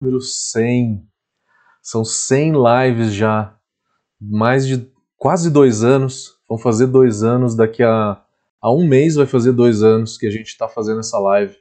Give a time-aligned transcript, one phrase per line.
[0.00, 1.06] número 100.
[1.82, 3.54] São 100 lives já,
[4.20, 6.38] mais de quase dois anos.
[6.48, 8.20] Vão fazer dois anos, daqui a,
[8.60, 11.56] a um mês vai fazer dois anos que a gente está fazendo essa live.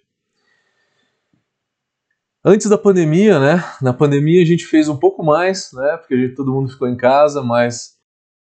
[2.44, 3.64] Antes da pandemia, né?
[3.82, 5.98] Na pandemia a gente fez um pouco mais, né?
[5.98, 7.98] Porque gente, todo mundo ficou em casa, mas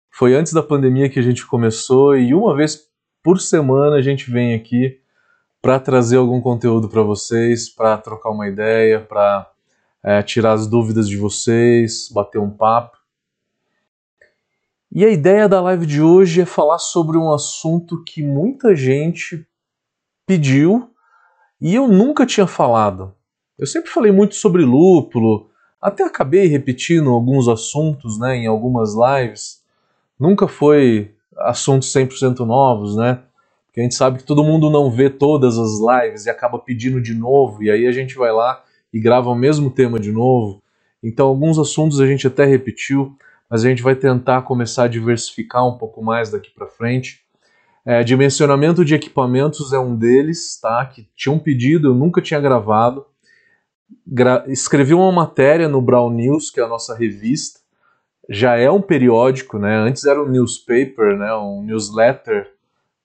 [0.10, 2.88] foi antes da pandemia que a gente começou e uma vez
[3.23, 5.00] por semana a gente vem aqui
[5.62, 9.53] para trazer algum conteúdo para vocês, para trocar uma ideia, para
[10.04, 12.98] é, tirar as dúvidas de vocês, bater um papo.
[14.92, 19.47] E a ideia da live de hoje é falar sobre um assunto que muita gente
[20.28, 20.92] pediu
[21.60, 23.16] e eu nunca tinha falado.
[23.58, 25.50] Eu sempre falei muito sobre lúpulo,
[25.82, 29.64] até acabei repetindo alguns assuntos né, em algumas lives.
[30.20, 33.23] Nunca foi assuntos 100% novos, né?
[33.66, 37.02] Porque a gente sabe que todo mundo não vê todas as lives e acaba pedindo
[37.02, 40.61] de novo, e aí a gente vai lá e grava o mesmo tema de novo.
[41.02, 43.17] Então, alguns assuntos a gente até repetiu,
[43.50, 47.21] mas a gente vai tentar começar a diversificar um pouco mais daqui para frente.
[47.86, 50.86] É, dimensionamento de equipamentos é um deles, tá?
[50.86, 53.05] Que tinha um pedido, eu nunca tinha gravado.
[54.08, 57.59] Gra escrevi uma matéria no Brown News, que é a nossa revista.
[58.30, 59.75] Já é um periódico, né?
[59.75, 61.33] Antes era um newspaper, né?
[61.36, 62.49] Um newsletter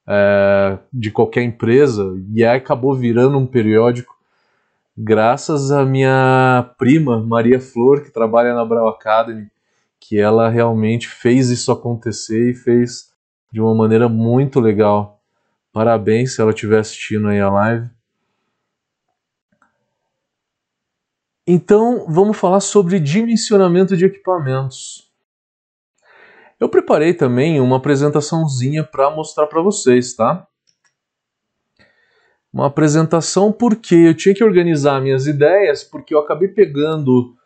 [0.06, 4.17] é, de qualquer empresa e acabou virando um periódico
[5.00, 9.48] graças à minha prima Maria Flor que trabalha na Brau Academy
[10.00, 13.12] que ela realmente fez isso acontecer e fez
[13.52, 15.20] de uma maneira muito legal.
[15.72, 17.90] Parabéns se ela estiver assistindo aí a live.
[21.46, 25.08] Então vamos falar sobre dimensionamento de equipamentos.
[26.58, 30.46] Eu preparei também uma apresentaçãozinha para mostrar para vocês, tá?
[32.58, 37.36] Uma apresentação porque eu tinha que organizar minhas ideias, porque eu acabei pegando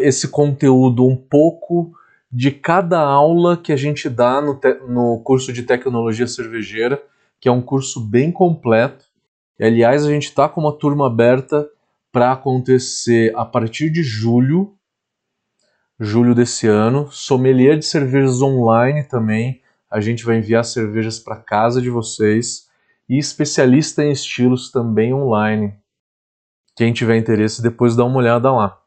[0.00, 1.92] esse conteúdo um pouco
[2.32, 7.02] de cada aula que a gente dá no, no curso de tecnologia cervejeira,
[7.38, 9.04] que é um curso bem completo.
[9.60, 11.68] E, aliás, a gente está com uma turma aberta
[12.10, 14.74] para acontecer a partir de julho,
[16.00, 17.12] julho desse ano.
[17.12, 19.60] Sommelier de cervejas online também.
[19.90, 22.63] A gente vai enviar cervejas para casa de vocês.
[23.08, 25.74] E especialista em estilos também online.
[26.76, 28.80] Quem tiver interesse, depois dá uma olhada lá.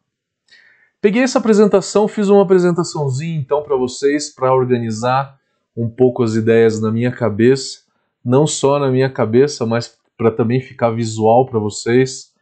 [1.00, 5.39] Peguei essa apresentação, fiz uma apresentaçãozinha então para vocês, para organizar
[5.75, 7.81] um pouco as ideias na minha cabeça.
[8.25, 12.33] Não só na minha cabeça, mas para também ficar visual para vocês.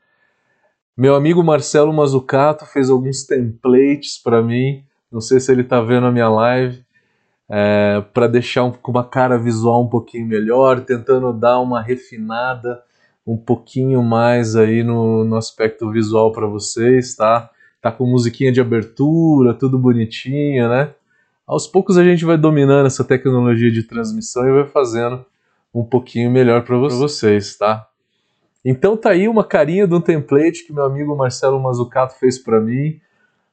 [0.97, 4.85] Meu amigo Marcelo Mazucato fez alguns templates para mim.
[5.11, 6.84] Não sei se ele está vendo a minha live.
[7.49, 12.81] É, para deixar um, com uma cara visual um pouquinho melhor, tentando dar uma refinada
[13.25, 17.49] um pouquinho mais aí no, no aspecto visual para vocês, tá?
[17.81, 20.93] Tá com musiquinha de abertura, tudo bonitinho, né?
[21.47, 25.25] Aos poucos a gente vai dominando essa tecnologia de transmissão e vai fazendo
[25.73, 27.87] um pouquinho melhor para vocês, tá?
[28.63, 32.59] Então tá aí uma carinha de um template que meu amigo Marcelo Mazucato fez para
[32.59, 32.99] mim.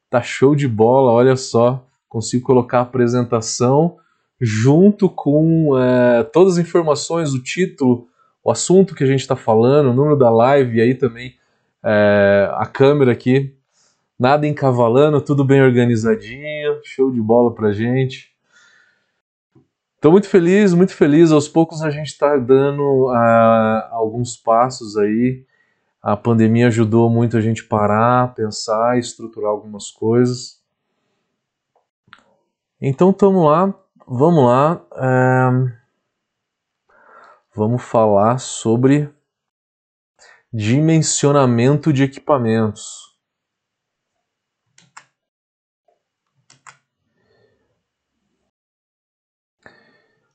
[0.09, 1.85] Tá show de bola, olha só.
[2.13, 3.97] Consigo colocar a apresentação
[4.39, 8.07] junto com é, todas as informações, o título,
[8.45, 11.37] o assunto que a gente está falando, o número da live e aí também
[11.83, 13.57] é, a câmera aqui.
[14.19, 18.31] Nada encavalando, tudo bem organizadinho, show de bola pra gente.
[19.95, 21.33] Estou muito feliz, muito feliz.
[21.33, 25.47] Aos poucos a gente está dando uh, alguns passos aí.
[26.03, 30.62] A pandemia ajudou muito a gente parar, pensar, estruturar algumas coisas.
[32.85, 33.73] Então estamos lá,
[34.09, 34.85] vamos lá.
[34.97, 35.83] É...
[37.55, 39.09] Vamos falar sobre
[40.53, 43.17] dimensionamento de equipamentos.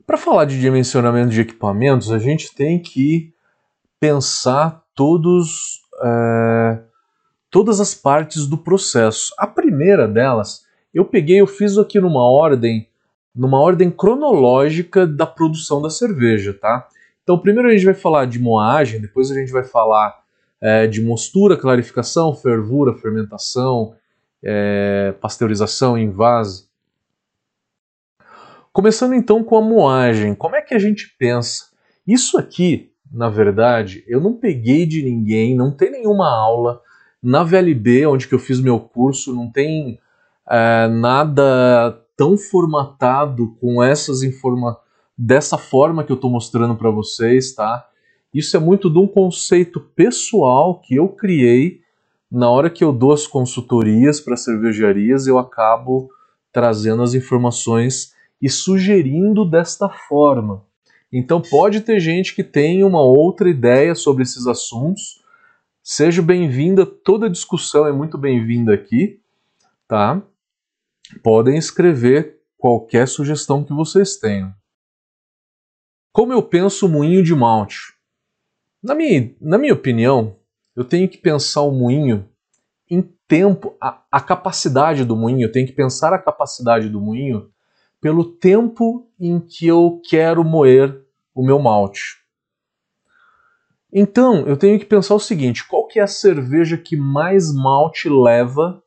[0.05, 3.35] Para falar de dimensionamento de equipamentos, a gente tem que
[3.99, 6.81] pensar todos, é,
[7.49, 9.33] todas as partes do processo.
[9.37, 10.66] A primeira delas,
[10.97, 12.87] eu peguei, eu fiz aqui numa ordem,
[13.35, 16.87] numa ordem cronológica da produção da cerveja, tá?
[17.21, 20.23] Então, primeiro a gente vai falar de moagem, depois a gente vai falar
[20.59, 23.93] é, de mostura, clarificação, fervura, fermentação,
[24.43, 26.65] é, pasteurização, invase.
[28.73, 31.65] Começando então com a moagem, como é que a gente pensa?
[32.07, 36.81] Isso aqui, na verdade, eu não peguei de ninguém, não tem nenhuma aula
[37.21, 39.99] na VLB, onde que eu fiz meu curso, não tem
[40.49, 47.53] é, nada tão formatado com essas informações dessa forma que eu estou mostrando para vocês,
[47.53, 47.87] tá?
[48.31, 51.81] Isso é muito de um conceito pessoal que eu criei
[52.29, 56.09] na hora que eu dou as consultorias para cervejarias, eu acabo
[56.51, 60.63] trazendo as informações e sugerindo desta forma.
[61.11, 65.23] Então pode ter gente que tem uma outra ideia sobre esses assuntos.
[65.81, 69.21] Seja bem-vinda, toda discussão é muito bem-vinda aqui,
[69.87, 70.21] tá?
[71.23, 74.53] Podem escrever qualquer sugestão que vocês tenham.
[76.11, 77.93] Como eu penso o moinho de malte?
[78.81, 80.35] Na minha, na minha opinião,
[80.75, 82.27] eu tenho que pensar o moinho
[82.89, 87.51] em tempo, a, a capacidade do moinho, eu tenho que pensar a capacidade do moinho
[87.99, 91.01] pelo tempo em que eu quero moer
[91.35, 92.17] o meu malte.
[93.91, 98.09] Então, eu tenho que pensar o seguinte, qual que é a cerveja que mais malte
[98.09, 98.83] leva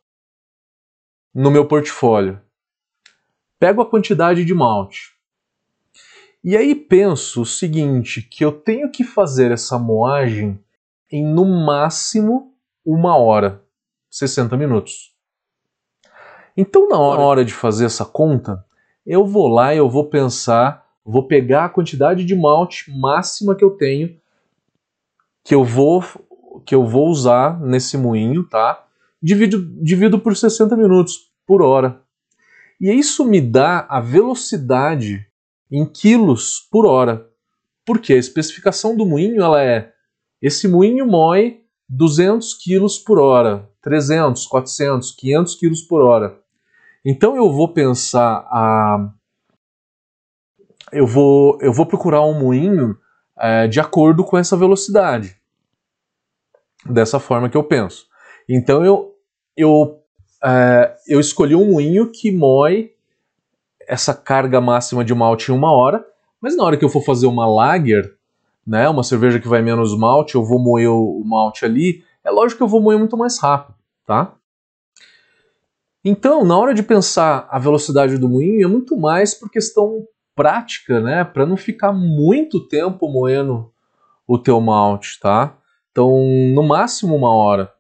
[1.35, 2.41] no meu portfólio?
[3.59, 5.15] Pego a quantidade de malte.
[6.43, 10.59] E aí penso o seguinte, que eu tenho que fazer essa moagem
[11.11, 12.55] em no máximo
[12.85, 13.63] uma hora,
[14.11, 15.15] 60 minutos.
[16.57, 18.65] Então, na hora de fazer essa conta,
[19.07, 23.65] eu vou lá e eu vou pensar, vou pegar a quantidade de malte máxima que
[23.65, 24.19] eu tenho,
[25.45, 26.03] que eu vou
[26.65, 28.85] que eu vou usar nesse moinho, tá?
[29.23, 32.03] Divido, divido por 60 minutos por hora.
[32.81, 35.27] E isso me dá a velocidade
[35.71, 37.29] em quilos por hora.
[37.85, 39.93] Porque a especificação do moinho ela é
[40.41, 46.41] esse moinho moe 200 quilos por hora, 300, 400, 500 quilos por hora.
[47.05, 49.13] Então eu vou pensar a
[50.93, 52.97] eu vou eu vou procurar um moinho
[53.39, 55.37] é, de acordo com essa velocidade.
[56.87, 58.07] Dessa forma que eu penso.
[58.53, 59.15] Então eu
[59.57, 60.01] eu
[60.43, 62.91] é, eu escolhi um moinho que moe
[63.87, 66.05] essa carga máxima de malte em uma hora,
[66.41, 68.17] mas na hora que eu for fazer uma lager,
[68.67, 72.59] né, uma cerveja que vai menos malte, eu vou moer o malte ali, é lógico
[72.59, 73.75] que eu vou moer muito mais rápido,
[74.07, 74.35] tá?
[76.05, 81.01] Então, na hora de pensar a velocidade do moinho, é muito mais por questão prática,
[81.01, 83.71] né, para não ficar muito tempo moendo
[84.27, 85.57] o teu malte, tá?
[85.91, 86.11] Então,
[86.55, 87.73] no máximo uma hora.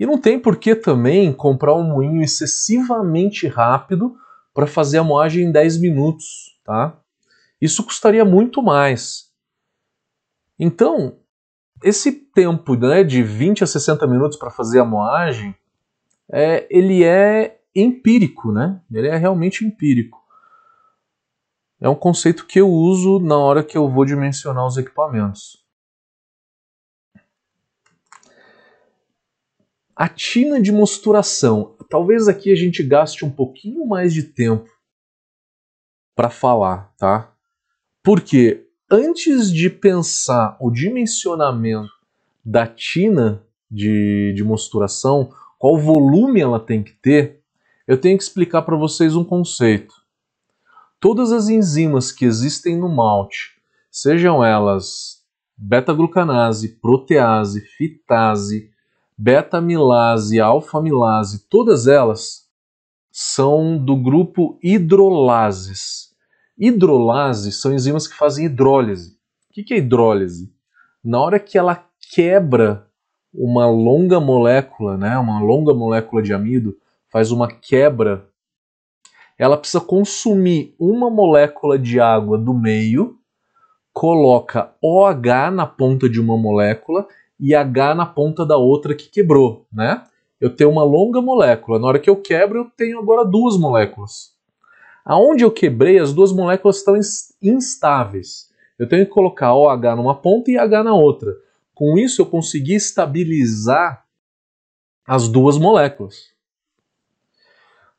[0.00, 4.16] E não tem por que também comprar um moinho excessivamente rápido
[4.54, 6.98] para fazer a moagem em 10 minutos, tá?
[7.60, 9.30] Isso custaria muito mais.
[10.58, 11.18] Então,
[11.84, 15.54] esse tempo né, de 20 a 60 minutos para fazer a moagem,
[16.32, 18.80] é, ele é empírico, né?
[18.90, 20.18] Ele é realmente empírico.
[21.78, 25.59] É um conceito que eu uso na hora que eu vou dimensionar os equipamentos.
[30.00, 31.76] A tina de mosturação.
[31.90, 34.66] Talvez aqui a gente gaste um pouquinho mais de tempo
[36.16, 37.30] para falar, tá?
[38.02, 41.92] Porque antes de pensar o dimensionamento
[42.42, 47.42] da tina de, de mosturação, qual volume ela tem que ter,
[47.86, 49.92] eu tenho que explicar para vocês um conceito.
[50.98, 53.60] Todas as enzimas que existem no malte,
[53.90, 55.22] sejam elas
[55.58, 58.69] beta-glucanase, protease, fitase,
[59.20, 62.48] beta-amilase, alfa-amilase, todas elas
[63.12, 66.14] são do grupo hidrolases.
[66.56, 69.18] Hidrolases são enzimas que fazem hidrólise.
[69.50, 70.50] O que é hidrólise?
[71.04, 71.84] Na hora que ela
[72.14, 72.86] quebra
[73.32, 76.78] uma longa molécula, né, uma longa molécula de amido,
[77.10, 78.26] faz uma quebra,
[79.36, 83.18] ela precisa consumir uma molécula de água do meio,
[83.92, 87.06] coloca OH na ponta de uma molécula
[87.40, 90.04] e H na ponta da outra que quebrou, né?
[90.40, 94.32] Eu tenho uma longa molécula, na hora que eu quebro eu tenho agora duas moléculas.
[95.04, 96.94] Aonde eu quebrei, as duas moléculas estão
[97.42, 98.50] instáveis.
[98.78, 101.34] Eu tenho que colocar OH numa ponta e H na outra.
[101.74, 104.04] Com isso, eu consegui estabilizar
[105.06, 106.30] as duas moléculas.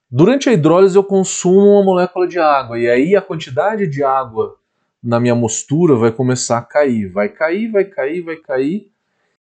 [0.10, 4.58] Durante a hidrólise, eu consumo uma molécula de água, e aí a quantidade de água
[5.02, 7.10] na minha mostura vai começar a cair.
[7.10, 8.91] Vai cair, vai cair, vai cair.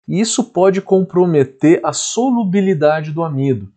[0.08, 3.72] E isso pode comprometer a solubilidade do amido.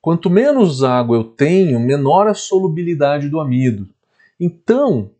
[0.00, 3.88] Quanto menos água eu tenho, menor a solubilidade do amido.
[4.38, 5.10] Então,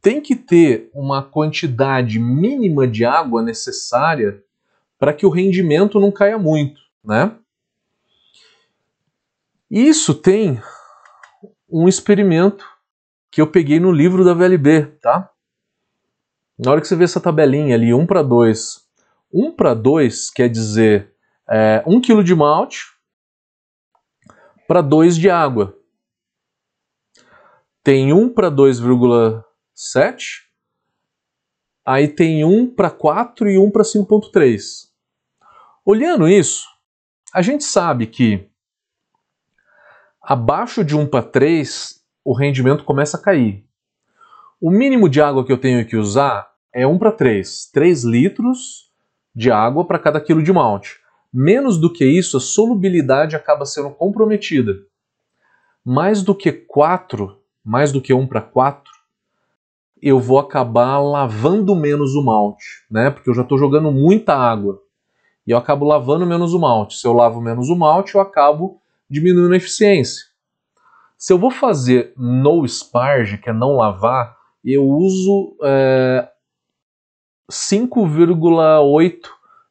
[0.00, 4.42] tem que ter uma quantidade mínima de água necessária
[4.98, 7.32] para que o rendimento não caia muito, né?
[9.70, 10.60] Isso tem
[11.68, 12.64] um experimento
[13.30, 15.30] que eu peguei no livro da VLB, tá?
[16.56, 18.83] Na hora que você vê essa tabelinha ali, 1 para 2.
[19.34, 21.12] 1 para 2 quer dizer
[21.50, 22.84] é, 1 kg de malte
[24.68, 25.76] para 2 de água.
[27.82, 30.44] Tem 1 para 2,7.
[31.84, 34.88] Aí tem 1 para 4 e 1 para 5,3.
[35.84, 36.66] Olhando isso,
[37.34, 38.48] a gente sabe que
[40.22, 43.66] abaixo de 1 para 3 o rendimento começa a cair.
[44.60, 48.83] O mínimo de água que eu tenho que usar é 1 para 3, 3 litros
[49.34, 50.98] de água para cada quilo de malte.
[51.32, 54.74] Menos do que isso, a solubilidade acaba sendo comprometida.
[55.84, 58.82] Mais do que 4, mais do que 1 para 4,
[60.00, 63.10] eu vou acabar lavando menos o malte, né?
[63.10, 64.80] Porque eu já estou jogando muita água.
[65.46, 66.96] E eu acabo lavando menos o malte.
[66.96, 70.26] Se eu lavo menos o malte, eu acabo diminuindo a eficiência.
[71.18, 76.28] Se eu vou fazer no sparge, que é não lavar, eu uso é,
[77.50, 79.28] 5,8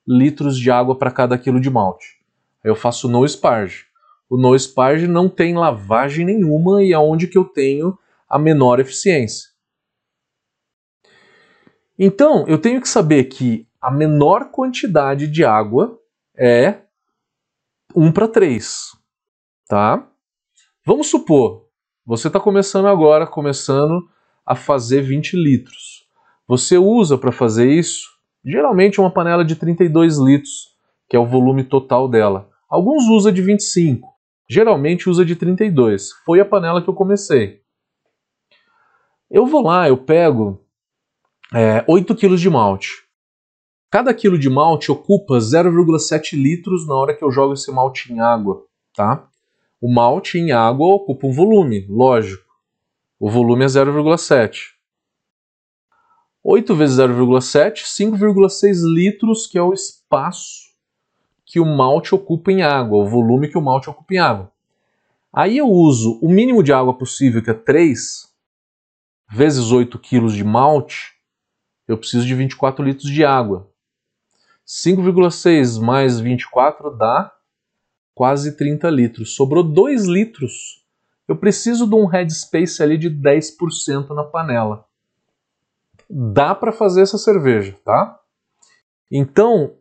[0.07, 2.19] litros de água para cada quilo de malte.
[2.63, 3.85] Eu faço no sparge.
[4.29, 8.79] O no sparge não tem lavagem nenhuma e é onde que eu tenho a menor
[8.79, 9.49] eficiência.
[11.97, 15.99] Então, eu tenho que saber que a menor quantidade de água
[16.35, 16.81] é
[17.95, 18.97] 1 para 3,
[19.67, 20.09] tá?
[20.85, 21.67] Vamos supor,
[22.05, 24.09] você está começando agora, começando
[24.45, 26.02] a fazer 20 litros.
[26.47, 28.09] Você usa para fazer isso,
[28.43, 30.73] geralmente uma panela de 32 litros,
[31.09, 32.49] que é o volume total dela.
[32.69, 34.09] Alguns usa de 25,
[34.49, 36.11] geralmente usa de 32.
[36.25, 37.61] Foi a panela que eu comecei.
[39.29, 40.59] Eu vou lá, eu pego
[41.53, 43.03] é, 8 kg de malte.
[43.89, 48.19] Cada quilo de malte ocupa 0,7 litros na hora que eu jogo esse malte em
[48.19, 49.27] água, tá?
[49.79, 52.51] O malte em água ocupa um volume, lógico.
[53.19, 54.73] O volume é 0,7.
[56.43, 60.73] 8 vezes 0,7, 5,6 litros, que é o espaço
[61.45, 64.51] que o malte ocupa em água, o volume que o malte ocupa em água.
[65.31, 68.29] Aí eu uso o mínimo de água possível, que é 3,
[69.29, 71.13] vezes 8 quilos de malte,
[71.87, 73.69] eu preciso de 24 litros de água.
[74.65, 77.31] 5,6 mais 24 dá
[78.13, 79.35] quase 30 litros.
[79.35, 80.83] Sobrou 2 litros
[81.27, 84.85] eu preciso de um headspace ali de 10% na panela.
[86.15, 88.19] Dá para fazer essa cerveja, tá?
[89.11, 89.75] Então,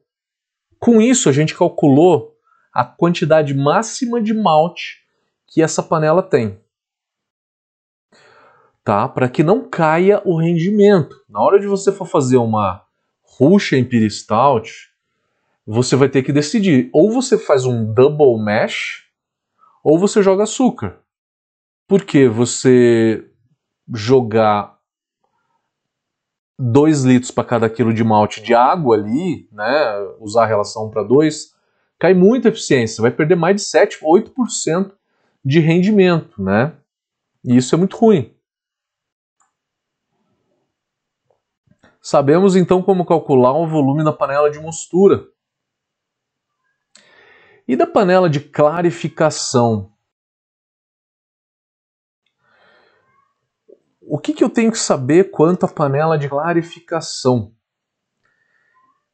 [0.78, 2.34] com isso a gente calculou
[2.72, 5.02] a quantidade máxima de malte
[5.46, 6.58] que essa panela tem.
[8.82, 9.06] Tá?
[9.06, 11.14] Para que não caia o rendimento.
[11.28, 12.82] Na hora de você for fazer uma
[13.22, 14.90] Russian Imperial Stout,
[15.66, 19.04] você vai ter que decidir, ou você faz um double mash,
[19.84, 20.98] ou você joga açúcar.
[21.86, 23.30] Porque você
[23.92, 24.81] jogar
[26.62, 31.02] 2 litros para cada quilo de malte de água ali, né, usar a relação para
[31.02, 31.52] 2,
[31.98, 34.92] cai muita eficiência, vai perder mais de 7, 8%
[35.44, 36.76] de rendimento, né?
[37.44, 38.32] E isso é muito ruim.
[42.00, 45.26] Sabemos então como calcular o volume da panela de mostura.
[47.66, 49.91] E da panela de clarificação?
[54.06, 57.54] O que, que eu tenho que saber quanto à panela de clarificação?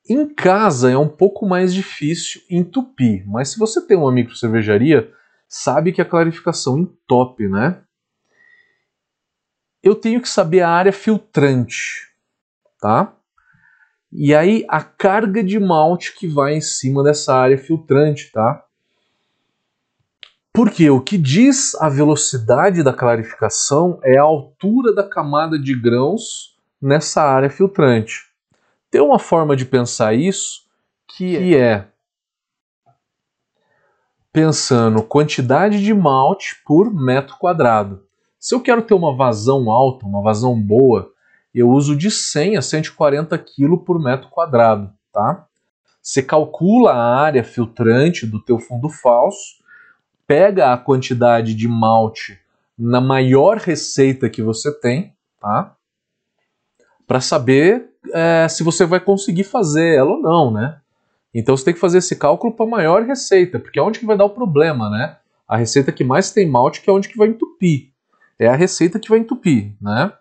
[0.09, 5.13] Em casa é um pouco mais difícil entupir, mas se você tem uma micro cervejaria,
[5.47, 7.83] sabe que a clarificação entope, né?
[9.83, 12.09] Eu tenho que saber a área filtrante,
[12.81, 13.15] tá?
[14.11, 18.65] E aí a carga de malte que vai em cima dessa área filtrante, tá?
[20.53, 26.57] Porque o que diz a velocidade da clarificação é a altura da camada de grãos
[26.81, 28.27] nessa área filtrante.
[28.91, 30.67] Tem uma forma de pensar isso
[31.07, 31.89] que é, é
[34.33, 38.05] pensando quantidade de malte por metro quadrado.
[38.39, 41.11] Se eu quero ter uma vazão alta, uma vazão boa,
[41.53, 45.47] eu uso de 100 a 140 kg por metro quadrado, tá?
[46.01, 49.58] Você calcula a área filtrante do teu fundo falso
[50.29, 52.39] pega a quantidade de malte
[52.79, 55.75] na maior receita que você tem, tá?
[57.07, 60.79] Para saber é, se você vai conseguir fazer ela ou não, né?
[61.35, 64.19] Então você tem que fazer esse cálculo para maior receita, porque é onde que vai
[64.19, 65.17] dar o problema, né?
[65.49, 67.91] A receita que mais tem malte que é onde que vai entupir.
[68.39, 70.13] É a receita que vai entupir, né?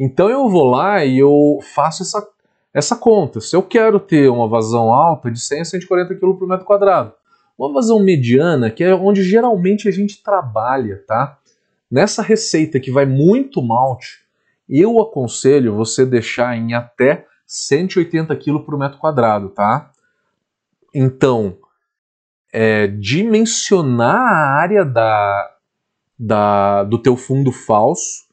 [0.00, 2.26] Então eu vou lá e eu faço essa,
[2.72, 3.40] essa conta.
[3.40, 7.12] Se eu quero ter uma vazão alta de 100 a 140 kg por metro quadrado,
[7.58, 11.38] uma vazão mediana, que é onde geralmente a gente trabalha, tá?
[11.90, 14.24] Nessa receita que vai muito malte,
[14.68, 19.92] eu aconselho você deixar em até 180 kg por metro quadrado, tá?
[20.94, 21.56] Então,
[22.52, 25.50] é, dimensionar a área da,
[26.18, 28.24] da, do teu fundo falso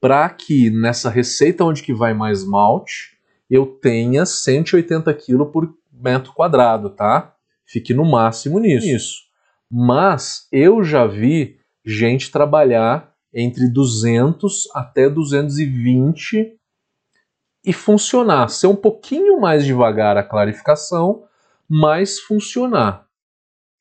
[0.00, 3.16] para que nessa receita onde que vai mais malte
[3.48, 7.35] eu tenha 180 kg por metro quadrado, tá?
[7.66, 9.24] Fique no máximo nisso.
[9.70, 16.56] Mas eu já vi gente trabalhar entre 200 até 220
[17.64, 18.48] e funcionar.
[18.48, 21.24] Ser um pouquinho mais devagar a clarificação,
[21.68, 23.06] mas funcionar.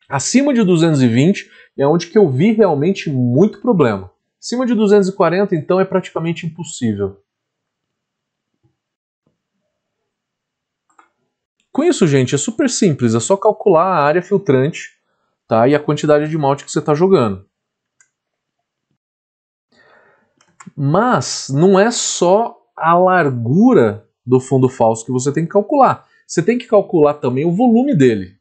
[0.10, 4.12] Acima de 220 é onde que eu vi realmente muito problema.
[4.42, 7.18] Acima de 240, então, é praticamente impossível.
[11.76, 14.92] Com isso, gente, é super simples, é só calcular a área filtrante
[15.46, 17.46] tá, e a quantidade de malte que você está jogando.
[20.74, 26.08] Mas não é só a largura do fundo falso que você tem que calcular.
[26.26, 28.38] Você tem que calcular também o volume dele.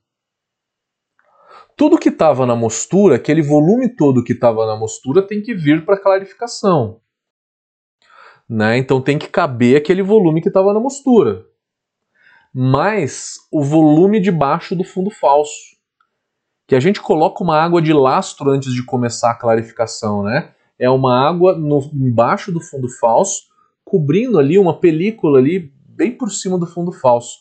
[1.76, 5.84] Tudo que estava na mostura, aquele volume todo que estava na mostura, tem que vir
[5.84, 7.00] para clarificação.
[8.48, 8.78] Né?
[8.78, 11.52] Então tem que caber aquele volume que estava na mostura.
[12.54, 15.75] Mais o volume de baixo do fundo falso.
[16.66, 20.52] Que a gente coloca uma água de lastro antes de começar a clarificação, né?
[20.78, 23.52] É uma água no, embaixo do fundo falso
[23.84, 27.38] cobrindo ali uma película ali bem por cima do fundo falso.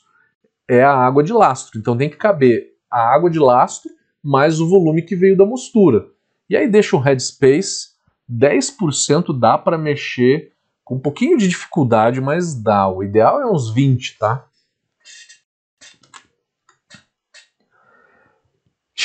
[0.70, 1.80] É a água de lastro.
[1.80, 3.90] Então tem que caber a água de lastro
[4.24, 6.08] mais o volume que veio da mostura.
[6.50, 7.90] E aí deixa um headspace,
[8.32, 10.54] 10% dá para mexer
[10.84, 12.88] com um pouquinho de dificuldade, mas dá.
[12.88, 14.46] O ideal é uns 20, tá?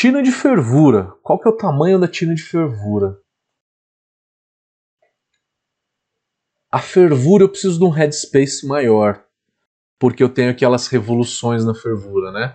[0.01, 1.13] Tina de fervura.
[1.25, 3.19] Qual que é o tamanho da tina de fervura?
[6.71, 9.25] A fervura eu preciso de um headspace maior,
[9.99, 12.55] porque eu tenho aquelas revoluções na fervura, né?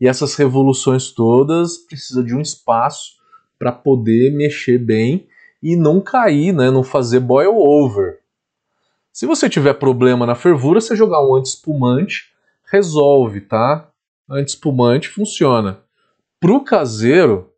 [0.00, 3.18] E essas revoluções todas precisam de um espaço
[3.56, 5.28] para poder mexer bem
[5.62, 6.72] e não cair, né?
[6.72, 8.18] Não fazer boil over.
[9.12, 12.32] Se você tiver problema na fervura, você jogar um anti-espumante
[12.64, 13.88] resolve, tá?
[14.28, 15.88] Anti-espumante funciona.
[16.40, 17.52] Pro caseiro,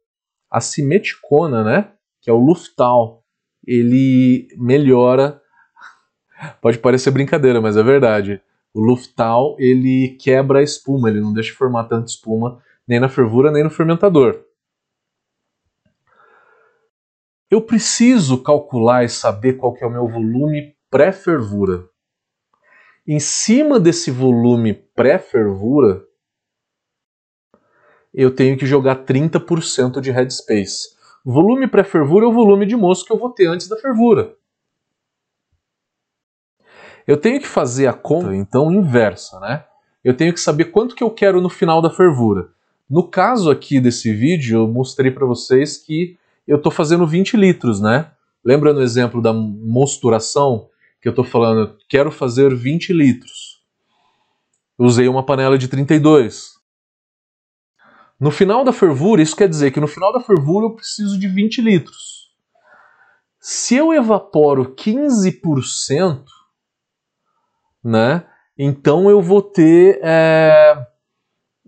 [0.51, 1.93] a simeticona, né?
[2.21, 3.25] Que é o Luftal,
[3.65, 5.41] ele melhora
[6.61, 8.41] Pode parecer brincadeira, mas é verdade.
[8.75, 13.51] O Luftal, ele quebra a espuma, ele não deixa formar tanta espuma nem na fervura
[13.51, 14.45] nem no fermentador.
[17.51, 21.85] Eu preciso calcular e saber qual é o meu volume pré-fervura.
[23.07, 26.03] Em cima desse volume pré-fervura,
[28.13, 30.97] eu tenho que jogar 30% de headspace.
[31.25, 34.35] Volume pré-fervura é o volume de moço que eu vou ter antes da fervura.
[37.07, 39.65] Eu tenho que fazer a conta, então, inversa, né?
[40.05, 42.51] Eu tenho que saber quanto que eu quero no final da fervura.
[42.89, 47.81] No caso aqui desse vídeo, eu mostrei para vocês que eu estou fazendo 20 litros,
[47.81, 48.11] né?
[48.45, 50.69] Lembra no exemplo da mosturação
[51.01, 53.61] que eu estou falando, quero fazer 20 litros.
[54.79, 56.62] Usei uma panela de 32.
[58.23, 61.27] No final da fervura, isso quer dizer que no final da fervura eu preciso de
[61.27, 62.31] 20 litros.
[63.41, 66.23] Se eu evaporo 15%,
[67.83, 68.25] né?
[68.57, 70.87] Então eu vou ter é,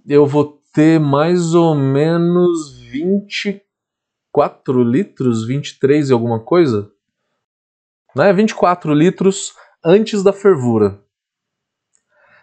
[0.06, 6.88] eu vou ter mais ou menos 24 litros, 23 e alguma coisa,
[8.14, 8.32] né?
[8.32, 9.52] 24 litros
[9.84, 11.02] antes da fervura.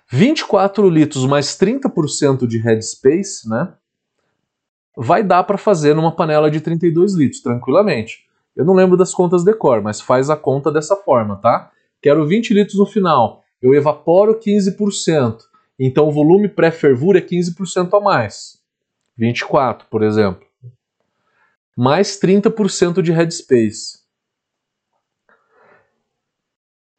[0.10, 3.74] 24 litros mais 30% de headspace, né?
[4.96, 8.26] Vai dar para fazer numa panela de 32 litros, tranquilamente.
[8.56, 11.72] Eu não lembro das contas de cor, mas faz a conta dessa forma, tá?
[12.02, 15.38] Quero 20 litros no final eu evaporo 15%.
[15.80, 18.60] Então o volume pré-fervura é 15% a mais.
[19.18, 20.46] 24, por exemplo.
[21.78, 24.02] Mais 30% de headspace.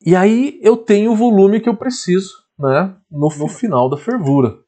[0.05, 4.59] E aí eu tenho o volume que eu preciso né, no, no final da fervura.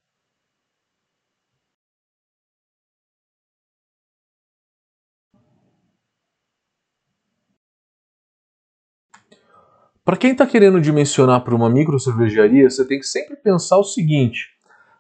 [10.05, 13.85] Para quem está querendo dimensionar para uma micro cervejaria, você tem que sempre pensar o
[13.85, 14.51] seguinte: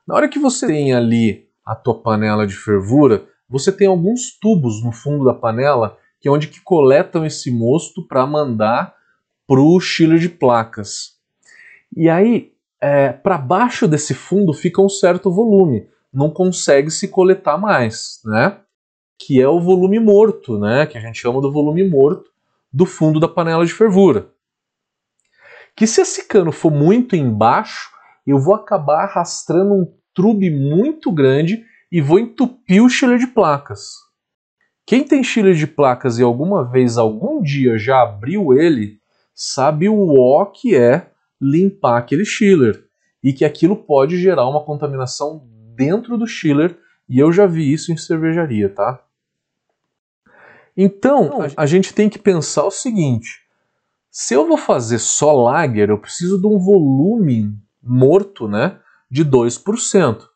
[0.08, 4.82] na hora que você tem ali a tua panela de fervura, você tem alguns tubos
[4.82, 8.94] no fundo da panela que é onde que coletam esse mosto para mandar
[9.46, 11.18] para o chiller de placas.
[11.94, 17.58] E aí, é, para baixo desse fundo fica um certo volume, não consegue se coletar
[17.58, 18.58] mais, né?
[19.18, 20.86] Que é o volume morto, né?
[20.86, 22.30] Que a gente chama do volume morto
[22.72, 24.32] do fundo da panela de fervura
[25.76, 27.90] que se esse cano for muito embaixo,
[28.26, 34.04] eu vou acabar arrastando um trube muito grande e vou entupir o chiller de placas.
[34.86, 38.98] Quem tem chiller de placas e alguma vez, algum dia já abriu ele,
[39.34, 41.10] sabe o ó que é
[41.40, 42.84] limpar aquele chiller
[43.22, 47.92] e que aquilo pode gerar uma contaminação dentro do chiller e eu já vi isso
[47.92, 49.02] em cervejaria, tá?
[50.76, 53.43] Então, a gente tem que pensar o seguinte:
[54.16, 58.78] se eu vou fazer só lager, eu preciso de um volume morto, né,
[59.10, 60.28] de 2%.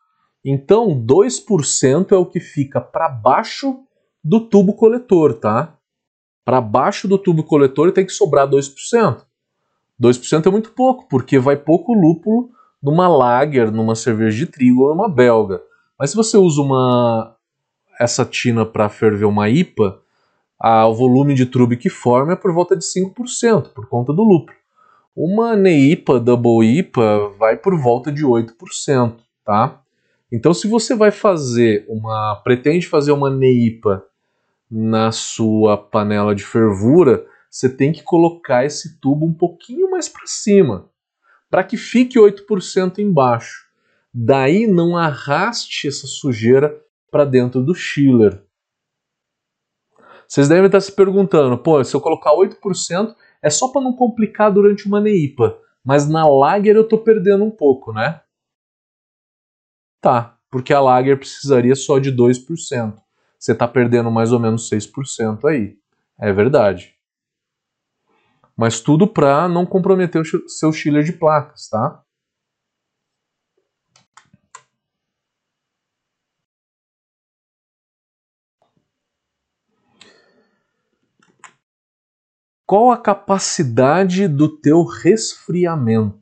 [0.45, 3.79] Então, 2% é o que fica para baixo
[4.23, 5.77] do tubo coletor, tá?
[6.45, 9.25] Para baixo do tubo coletor tem que sobrar 2%.
[10.03, 12.51] 2% é muito pouco, porque vai pouco lúpulo
[12.83, 15.63] numa lager, numa cerveja de trigo ou numa belga.
[15.97, 17.37] Mas se você usa uma
[18.01, 20.01] essa tina para ferver uma IPA,
[20.61, 24.57] o volume de trube que forma é por volta de 5%, por conta do lúpulo.
[25.15, 29.81] Uma NEIPA, Double IPA, vai por volta de 8%, tá?
[30.31, 34.05] Então se você vai fazer uma, pretende fazer uma NEIPA
[34.71, 40.27] na sua panela de fervura, você tem que colocar esse tubo um pouquinho mais para
[40.27, 40.91] cima,
[41.51, 43.67] para que fique 8% embaixo.
[44.13, 46.79] Daí não arraste essa sujeira
[47.11, 48.43] para dentro do chiller.
[50.29, 54.53] Vocês devem estar se perguntando, pô, se eu colocar 8% é só para não complicar
[54.53, 58.21] durante uma neipa, mas na lager eu estou perdendo um pouco, né?
[60.03, 63.01] Tá, porque a lager precisaria só de 2%.
[63.39, 65.79] Você está perdendo mais ou menos 6% aí.
[66.19, 66.95] É verdade.
[68.55, 72.03] Mas tudo para não comprometer o seu chiller de placas, tá?
[82.69, 86.21] Qual a capacidade do teu resfriamento?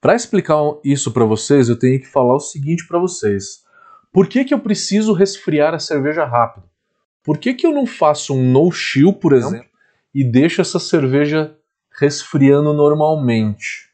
[0.00, 3.64] Para explicar isso para vocês, eu tenho que falar o seguinte para vocês.
[4.12, 6.70] Por que, que eu preciso resfriar a cerveja rápido?
[7.24, 9.68] Por que, que eu não faço um no-chill, por exemplo,
[10.14, 11.58] e deixo essa cerveja
[11.98, 13.90] resfriando normalmente?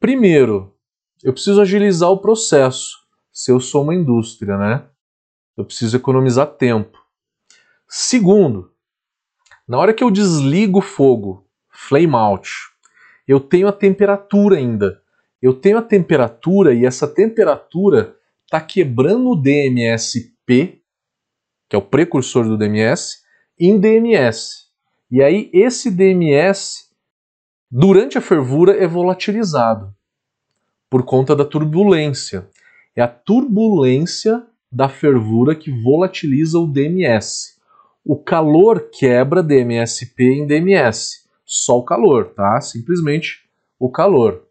[0.00, 0.74] Primeiro,
[1.22, 4.86] eu preciso agilizar o processo, se eu sou uma indústria, né?
[5.58, 6.98] Eu preciso economizar tempo.
[7.86, 8.71] Segundo,
[9.72, 12.50] na hora que eu desligo o fogo, flame out,
[13.26, 15.00] eu tenho a temperatura ainda.
[15.40, 20.82] Eu tenho a temperatura e essa temperatura está quebrando o DMS-P,
[21.70, 23.22] que é o precursor do DMS,
[23.58, 24.66] em DMS.
[25.10, 26.90] E aí esse DMS,
[27.70, 29.90] durante a fervura, é volatilizado
[30.90, 32.46] por conta da turbulência.
[32.94, 37.51] É a turbulência da fervura que volatiliza o DMS.
[38.04, 41.22] O calor quebra DMSP em DMS.
[41.44, 42.60] Só o calor, tá?
[42.60, 44.48] Simplesmente o calor.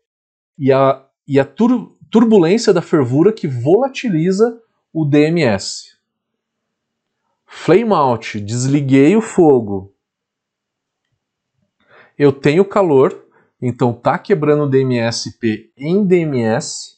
[0.58, 4.62] E a, e a tur turbulência da fervura que volatiliza
[4.94, 5.98] o DMS.
[7.46, 9.94] Flame out, desliguei o fogo.
[12.18, 13.26] Eu tenho calor,
[13.62, 16.98] então tá quebrando DMSP em DMS,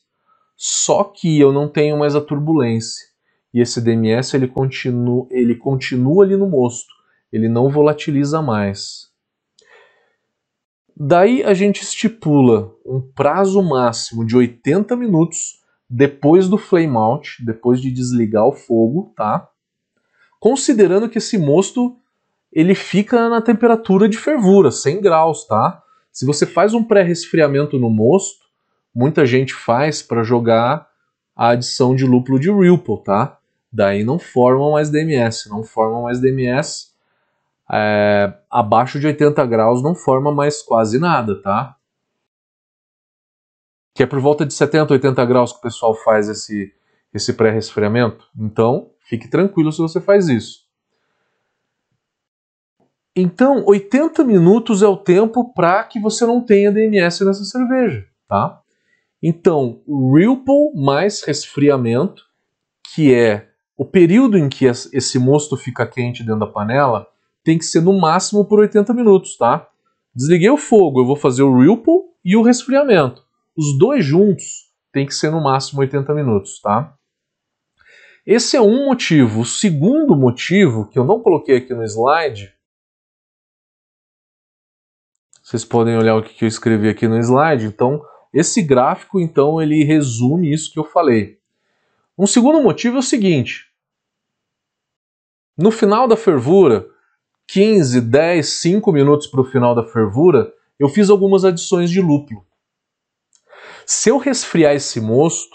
[0.56, 3.13] só que eu não tenho mais a turbulência
[3.54, 6.94] e esse DMS ele continua, ele continua ali no mosto,
[7.32, 9.12] ele não volatiliza mais.
[10.96, 17.82] Daí a gente estipula um prazo máximo de 80 minutos depois do flame out, depois
[17.82, 19.48] de desligar o fogo, tá?
[20.40, 21.98] Considerando que esse mosto
[22.52, 25.82] ele fica na temperatura de fervura, 100 graus, tá?
[26.12, 28.46] Se você faz um pré-resfriamento no mosto,
[28.94, 30.88] muita gente faz para jogar
[31.36, 33.40] a adição de lúpulo de Ripple, tá?
[33.74, 36.94] Daí não formam mais DMS, não formam mais DMS.
[37.72, 41.76] É, abaixo de 80 graus não forma mais quase nada, tá?
[43.96, 46.72] Que é por volta de 70, 80 graus que o pessoal faz esse,
[47.12, 48.28] esse pré-resfriamento.
[48.38, 50.64] Então, fique tranquilo se você faz isso.
[53.16, 58.60] Então, 80 minutos é o tempo para que você não tenha DMS nessa cerveja, tá?
[59.22, 62.24] Então, Ripple mais resfriamento,
[62.94, 67.08] que é o período em que esse mosto fica quente dentro da panela
[67.44, 69.68] tem que ser no máximo por 80 minutos, tá?
[70.16, 73.24] Desliguei o fogo, eu vou fazer o ripple e o resfriamento.
[73.58, 76.96] Os dois juntos tem que ser no máximo 80 minutos, tá?
[78.26, 79.42] Esse é um motivo.
[79.42, 82.54] O segundo motivo, que eu não coloquei aqui no slide,
[85.42, 87.66] vocês podem olhar o que eu escrevi aqui no slide.
[87.66, 88.02] Então,
[88.34, 91.43] esse gráfico, então, ele resume isso que eu falei.
[92.24, 93.66] Um segundo motivo é o seguinte:
[95.58, 96.88] no final da fervura,
[97.50, 102.48] 15, 10, 5 minutos para o final da fervura, eu fiz algumas adições de lúpulo.
[103.86, 105.54] Se eu resfriar esse mosto,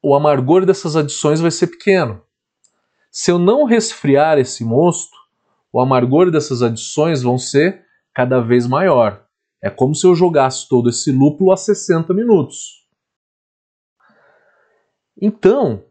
[0.00, 2.22] o amargor dessas adições vai ser pequeno.
[3.10, 5.16] Se eu não resfriar esse mosto,
[5.72, 9.26] o amargor dessas adições vão ser cada vez maior.
[9.60, 12.85] É como se eu jogasse todo esse lúpulo a 60 minutos.
[15.20, 15.84] Então,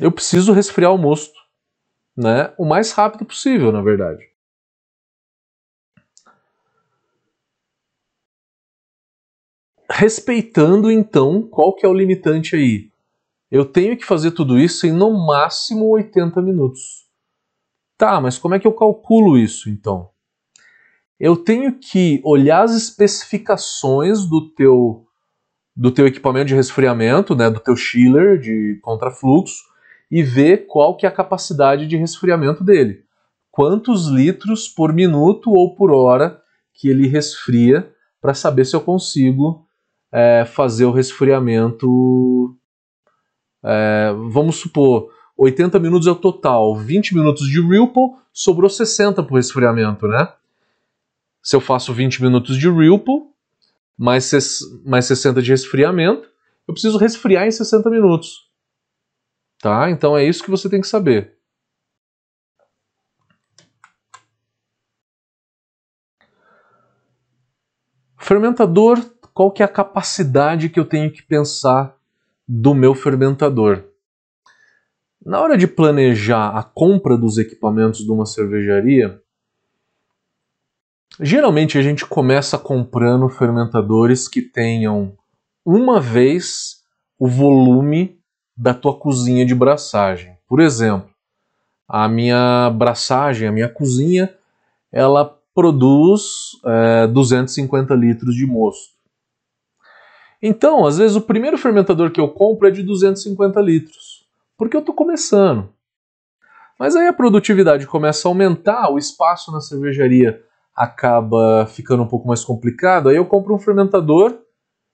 [0.00, 1.38] eu preciso resfriar o mosto,
[2.16, 2.54] né?
[2.56, 4.30] O mais rápido possível, na verdade.
[9.90, 12.90] Respeitando então qual que é o limitante aí.
[13.50, 17.08] Eu tenho que fazer tudo isso em no máximo 80 minutos.
[17.98, 20.10] Tá, mas como é que eu calculo isso então?
[21.18, 25.06] Eu tenho que olhar as especificações do teu
[25.76, 29.64] do teu equipamento de resfriamento, né, do teu chiller de contrafluxo
[30.10, 33.04] e ver qual que é a capacidade de resfriamento dele.
[33.50, 36.40] Quantos litros por minuto ou por hora
[36.74, 39.66] que ele resfria para saber se eu consigo
[40.12, 42.56] é, fazer o resfriamento.
[43.62, 49.32] É, vamos supor, 80 minutos é o total, 20 minutos de Ripple, sobrou 60 para
[49.32, 50.28] o resfriamento, né?
[51.42, 53.22] Se eu faço 20 minutos de Ripple,
[54.00, 54.30] mais,
[54.82, 56.26] mais 60 de resfriamento,
[56.66, 58.50] eu preciso resfriar em 60 minutos.
[59.58, 59.90] Tá?
[59.90, 61.36] Então é isso que você tem que saber.
[68.16, 68.98] Fermentador
[69.34, 71.94] qual que é a capacidade que eu tenho que pensar
[72.48, 73.84] do meu fermentador.
[75.24, 79.22] Na hora de planejar a compra dos equipamentos de uma cervejaria,
[81.20, 85.12] geralmente a gente começa comprando fermentadores que tenham
[85.64, 86.82] uma vez
[87.18, 88.18] o volume
[88.56, 90.36] da tua cozinha de braçagem.
[90.48, 91.10] Por exemplo,
[91.86, 94.34] a minha braçagem, a minha cozinha,
[94.90, 96.22] ela produz
[96.64, 98.94] é, 250 litros de mosto.
[100.42, 104.24] Então, às vezes, o primeiro fermentador que eu compro é de 250 litros,
[104.56, 105.68] porque eu estou começando.
[106.78, 110.42] Mas aí a produtividade começa a aumentar, o espaço na cervejaria
[110.80, 114.40] acaba ficando um pouco mais complicado, aí eu compro um fermentador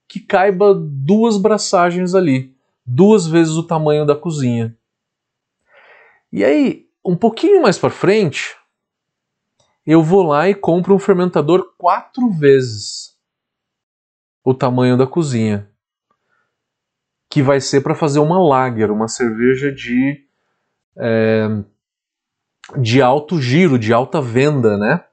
[0.08, 4.76] que caiba duas braçagens ali, duas vezes o tamanho da cozinha.
[6.32, 8.56] E aí, um pouquinho mais para frente,
[9.86, 13.16] eu vou lá e compro um fermentador quatro vezes
[14.42, 15.70] o tamanho da cozinha,
[17.30, 20.26] que vai ser para fazer uma lager, uma cerveja de
[20.98, 21.46] é,
[22.76, 25.05] de alto giro, de alta venda, né?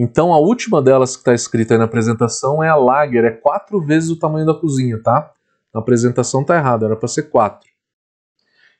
[0.00, 3.84] Então a última delas que está escrita aí na apresentação é a lager, é quatro
[3.84, 5.32] vezes o tamanho da cozinha, tá?
[5.74, 7.68] Na apresentação tá errado, era para ser quatro.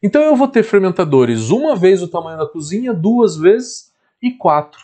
[0.01, 4.81] Então eu vou ter fermentadores uma vez o tamanho da cozinha, duas vezes e quatro.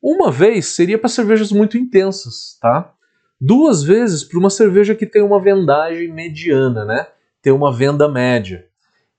[0.00, 2.94] Uma vez seria para cervejas muito intensas, tá?
[3.40, 7.06] duas vezes para uma cerveja que tem uma vendagem mediana, né?
[7.42, 8.66] Tem uma venda média.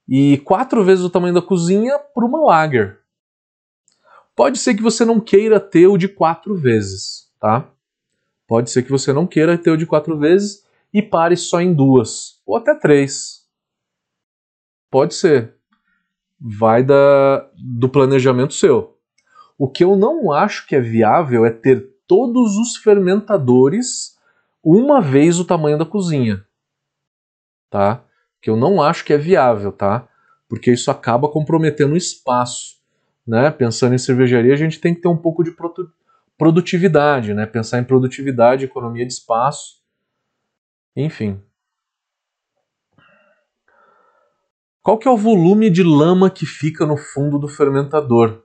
[0.07, 2.99] E quatro vezes o tamanho da cozinha para uma lager.
[4.37, 7.73] Pode ser que você não queira ter o de quatro vezes, tá?
[8.47, 11.73] Pode ser que você não queira ter o de quatro vezes e pare só em
[11.73, 13.47] duas, ou até três.
[14.91, 15.55] Pode ser.
[16.39, 18.99] Vai da, do planejamento seu.
[19.57, 24.19] O que eu não acho que é viável é ter todos os fermentadores
[24.63, 26.45] uma vez o tamanho da cozinha,
[27.71, 28.05] tá?
[28.39, 30.07] Que eu não acho que é viável, tá?
[30.47, 32.76] Porque isso acaba comprometendo o espaço,
[33.27, 33.51] né?
[33.51, 35.55] Pensando em cervejaria, a gente tem que ter um pouco de
[36.37, 37.45] produtividade, né?
[37.45, 39.81] Pensar em produtividade, economia de espaço,
[40.95, 41.41] enfim.
[44.81, 48.43] Qual que é o volume de lama que fica no fundo do fermentador?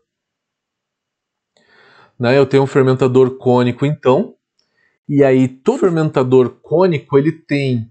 [2.19, 2.37] Né?
[2.37, 4.35] Eu tenho um fermentador cônico, então,
[5.09, 7.89] e aí todo fermentador cônico ele tem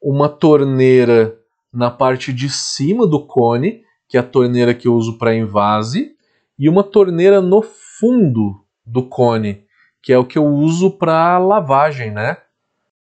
[0.00, 1.36] uma torneira
[1.72, 6.16] na parte de cima do cone, que é a torneira que eu uso para invase,
[6.58, 9.64] e uma torneira no fundo do cone,
[10.02, 12.38] que é o que eu uso para lavagem, né?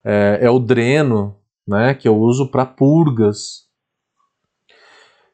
[0.04, 1.94] É, é, o dreno, né?
[1.94, 3.66] Que eu uso para purgas.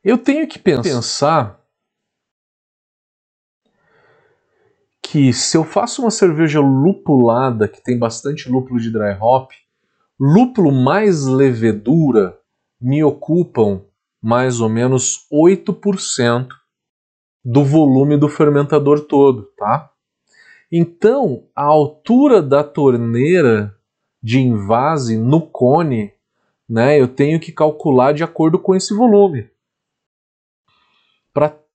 [0.04, 1.60] Eu tenho que pensar
[5.00, 9.50] que se eu faço uma cerveja lupulada, que tem bastante lúpulo de dry hop,
[10.18, 12.38] lúpulo mais levedura
[12.80, 13.82] me ocupam
[14.20, 16.48] mais ou menos 8%
[17.44, 19.90] do volume do fermentador todo, tá?
[20.70, 23.76] Então, a altura da torneira
[24.22, 26.12] de invase no cone,
[26.68, 29.50] né, eu tenho que calcular de acordo com esse volume.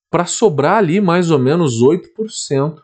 [0.09, 2.81] Para sobrar ali mais ou menos 8%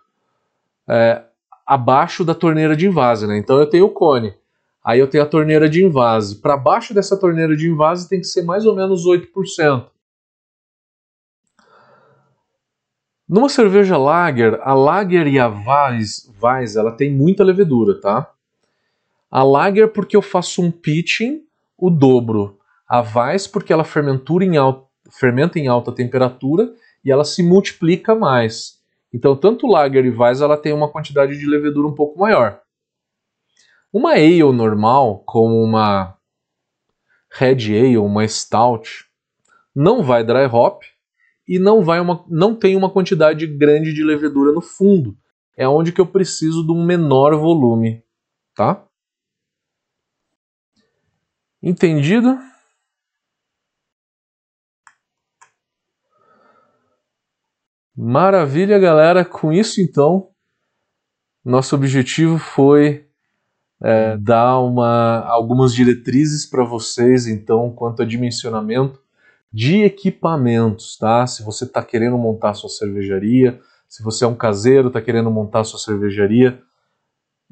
[0.87, 1.23] é,
[1.65, 3.37] abaixo da torneira de invase, né?
[3.37, 4.35] Então eu tenho o cone.
[4.83, 6.41] Aí eu tenho a torneira de invase.
[6.41, 9.87] Para baixo dessa torneira de invase tem que ser mais ou menos 8%.
[13.27, 18.31] Numa cerveja lager, a lager e a Weiss, Weiss ela tem muita levedura, tá?
[19.31, 21.41] A lager porque eu faço um pitching
[21.77, 22.59] o dobro.
[22.87, 28.13] A Weiss porque ela fermentura em alta, fermenta em alta temperatura e ela se multiplica
[28.13, 28.81] mais.
[29.13, 32.61] Então, tanto Lager e Weiss ela tem uma quantidade de levedura um pouco maior.
[33.91, 36.17] Uma ale normal, como uma
[37.31, 39.05] Red Ale, uma Stout,
[39.75, 40.83] não vai dry hop
[41.47, 45.17] e não vai uma, não tem uma quantidade grande de levedura no fundo.
[45.55, 48.03] É onde que eu preciso de um menor volume,
[48.55, 48.85] tá?
[51.61, 52.37] Entendido?
[57.95, 59.23] Maravilha, galera.
[59.23, 60.29] Com isso, então,
[61.45, 63.07] nosso objetivo foi
[63.81, 69.02] é, dar uma, algumas diretrizes para vocês, então, quanto a dimensionamento
[69.53, 71.27] de equipamentos, tá?
[71.27, 75.63] Se você está querendo montar sua cervejaria, se você é um caseiro, está querendo montar
[75.63, 76.59] sua cervejaria,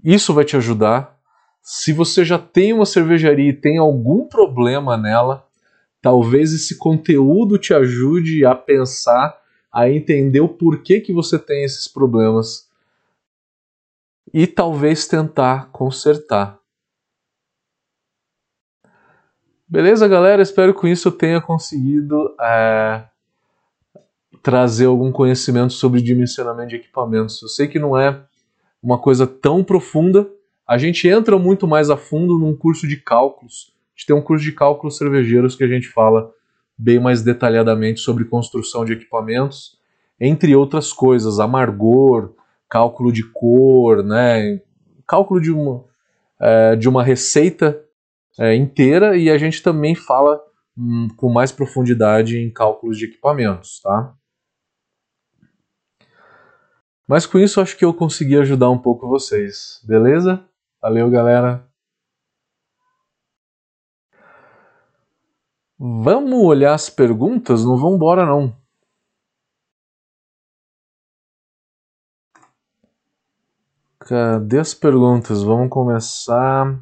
[0.04, 1.16] isso vai te ajudar.
[1.62, 5.46] Se você já tem uma cervejaria e tem algum problema nela,
[6.02, 9.40] talvez esse conteúdo te ajude a pensar,
[9.72, 12.68] a entender o porquê que você tem esses problemas
[14.34, 16.61] e talvez tentar consertar.
[19.72, 20.42] Beleza, galera?
[20.42, 23.06] Espero que com isso eu tenha conseguido é,
[24.44, 27.42] trazer algum conhecimento sobre dimensionamento de equipamentos.
[27.42, 28.22] Eu sei que não é
[28.84, 30.30] uma coisa tão profunda.
[30.68, 33.72] A gente entra muito mais a fundo num curso de cálculos.
[33.72, 36.30] A gente tem um curso de cálculos cervejeiros que a gente fala
[36.78, 39.78] bem mais detalhadamente sobre construção de equipamentos,
[40.20, 42.34] entre outras coisas, amargor,
[42.68, 44.60] cálculo de cor, né?
[45.08, 45.86] Cálculo de uma,
[46.42, 47.82] é, de uma receita
[48.40, 50.42] é, inteira e a gente também fala
[50.78, 54.16] hum, com mais profundidade em cálculos de equipamentos, tá?
[57.08, 60.44] Mas com isso acho que eu consegui ajudar um pouco vocês, beleza?
[60.82, 61.68] Valeu, galera!
[65.78, 67.66] Vamos olhar as perguntas?
[67.66, 68.56] Não vamos embora não.
[74.00, 75.42] Cadê as perguntas?
[75.42, 76.80] Vamos começar.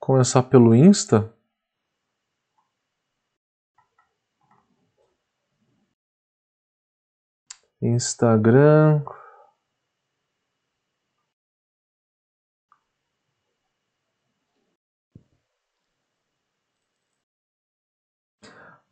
[0.00, 1.30] Começar pelo Insta?
[7.82, 9.04] Instagram.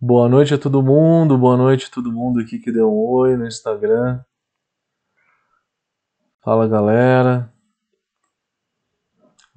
[0.01, 3.37] Boa noite a todo mundo, boa noite a todo mundo aqui que deu um oi
[3.37, 4.23] no Instagram.
[6.41, 7.53] Fala galera.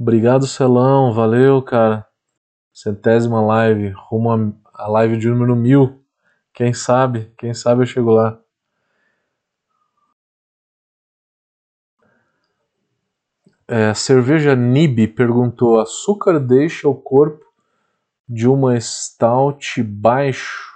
[0.02, 1.14] Obrigado, Celão.
[1.14, 2.08] Valeu, cara.
[2.74, 3.90] Centésima live.
[3.90, 6.04] Rumo a live de número mil.
[6.56, 7.32] Quem sabe?
[7.38, 8.42] Quem sabe eu chego lá.
[13.68, 17.46] É, cerveja Nib perguntou: açúcar deixa o corpo
[18.28, 20.68] de uma stout baixo?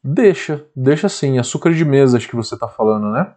[0.00, 1.38] Deixa, deixa sim.
[1.38, 3.34] Açúcar de mesa, acho que você está falando, né?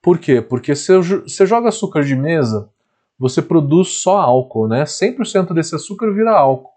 [0.00, 0.40] Por quê?
[0.40, 2.72] Porque se você joga açúcar de mesa,
[3.18, 4.84] você produz só álcool, né?
[4.84, 6.72] 100% desse açúcar vira álcool.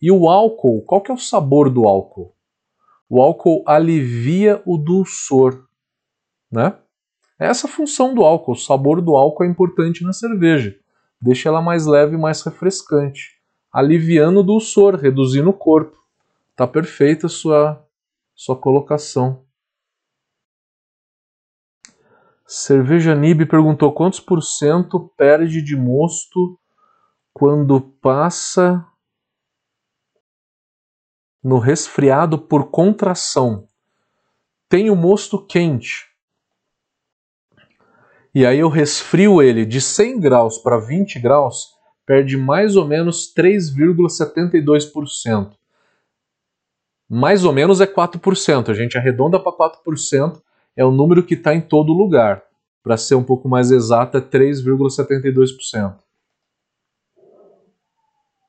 [0.00, 2.34] E o álcool, qual que é o sabor do álcool?
[3.08, 5.64] O álcool alivia o dulçor,
[6.50, 6.76] né?
[7.38, 8.52] É essa função do álcool.
[8.52, 10.76] O sabor do álcool é importante na cerveja.
[11.20, 13.38] Deixa ela mais leve e mais refrescante,
[13.72, 15.96] aliviando o dulçor, reduzindo o corpo.
[16.56, 17.84] Tá perfeita a sua
[18.34, 19.44] sua colocação.
[22.54, 26.60] Cerveja Nib perguntou quantos por cento perde de mosto
[27.32, 28.86] quando passa
[31.42, 33.66] no resfriado por contração.
[34.68, 36.10] Tem o mosto quente.
[38.34, 41.68] E aí eu resfrio ele de 100 graus para 20 graus,
[42.04, 45.56] perde mais ou menos 3,72%.
[47.08, 48.68] Mais ou menos é 4%.
[48.68, 50.42] A gente arredonda para 4%
[50.76, 52.42] é o número que está em todo lugar.
[52.82, 55.98] Para ser um pouco mais exato, é 3,72%.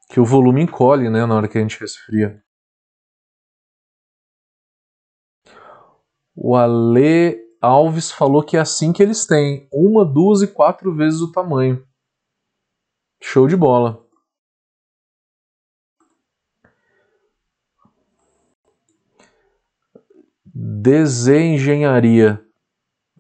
[0.10, 2.44] Que o volume encolhe né, na hora que a gente resfria.
[6.36, 11.22] O Ale Alves falou que é assim que eles têm: uma, duas e quatro vezes
[11.22, 11.86] o tamanho.
[13.22, 14.03] Show de bola.
[20.84, 22.46] Desengenharia.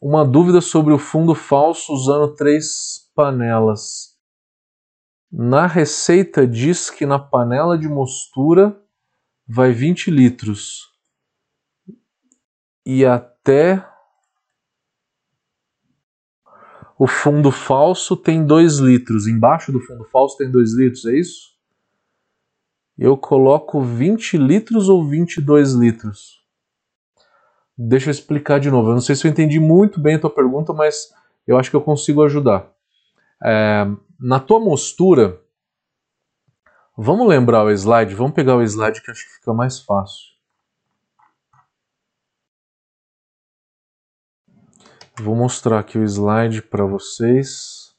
[0.01, 4.17] Uma dúvida sobre o fundo falso usando três panelas.
[5.31, 8.77] Na receita diz que na panela de mostura
[9.47, 10.89] vai 20 litros.
[12.85, 13.87] E até
[16.99, 19.25] o fundo falso tem 2 litros.
[19.25, 21.53] Embaixo do fundo falso tem 2 litros, é isso?
[22.97, 26.42] eu coloco 20 litros ou 22 litros?
[27.77, 28.89] Deixa eu explicar de novo.
[28.89, 31.13] Eu não sei se eu entendi muito bem a tua pergunta, mas
[31.47, 32.71] eu acho que eu consigo ajudar.
[33.43, 33.85] É,
[34.19, 35.41] na tua mostura,
[36.95, 38.13] vamos lembrar o slide?
[38.15, 40.33] Vamos pegar o slide que acho que fica mais fácil.
[45.19, 47.93] Vou mostrar aqui o slide para vocês.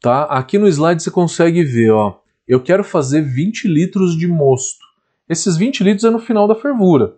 [0.00, 0.24] Tá?
[0.24, 2.23] Aqui no slide você consegue ver, ó.
[2.46, 4.84] Eu quero fazer 20 litros de mosto.
[5.28, 7.16] Esses 20 litros é no final da fervura.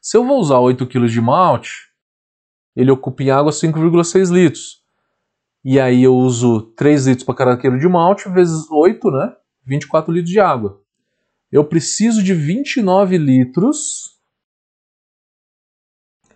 [0.00, 1.90] Se eu vou usar 8 kg de malte,
[2.74, 4.82] ele ocupa em água 5,6 litros.
[5.64, 9.36] E aí eu uso 3 litros para cada quilo de malte vezes 8, né?
[9.64, 10.82] 24 litros de água
[11.52, 14.18] eu preciso de 29 litros.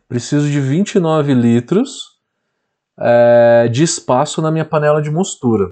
[0.07, 2.20] Preciso de 29 litros
[3.01, 5.68] é, de espaço na minha panela de mostura.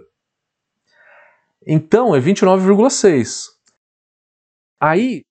[1.66, 3.46] Então é 29,6.
[4.80, 5.22] Aí,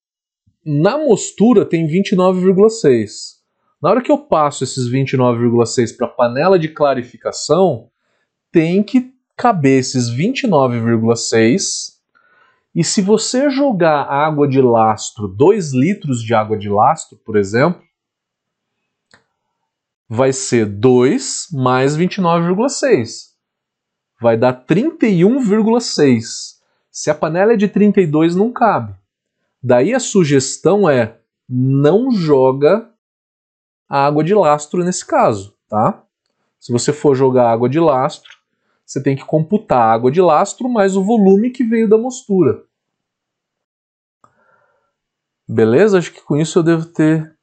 [0.65, 3.41] na mostura tem 29,6.
[3.81, 7.89] Na hora que eu passo esses 29,6 para a panela de clarificação,
[8.51, 11.93] tem que caber esses 29,6
[12.75, 17.81] e se você jogar água de lastro, 2 litros de água de lastro, por exemplo,
[20.09, 23.32] vai ser 2 mais 29,6.
[24.23, 26.61] Vai dar 31,6.
[26.89, 28.95] Se a panela é de 32, não cabe.
[29.61, 31.19] Daí a sugestão é
[31.49, 32.89] não joga
[33.89, 36.05] água de lastro nesse caso, tá?
[36.57, 38.31] Se você for jogar água de lastro,
[38.85, 42.63] você tem que computar a água de lastro mais o volume que veio da mostura.
[45.45, 45.97] Beleza?
[45.97, 47.37] Acho que com isso eu devo ter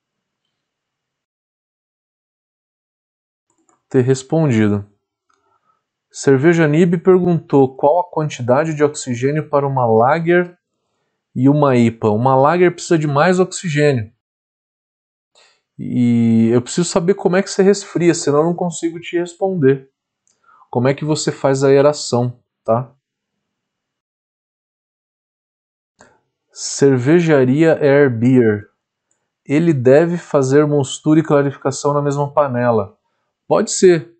[3.90, 4.90] ter respondido.
[6.10, 10.58] Cerveja Nib perguntou qual a quantidade de oxigênio para uma lager
[11.34, 12.10] e uma IPA.
[12.10, 14.12] Uma lager precisa de mais oxigênio.
[15.78, 19.88] E eu preciso saber como é que você resfria, senão eu não consigo te responder
[20.70, 22.94] como é que você faz a aeração, tá?
[26.52, 28.68] Cervejaria Air Beer.
[29.44, 32.96] Ele deve fazer mostura e clarificação na mesma panela.
[33.48, 34.14] Pode ser.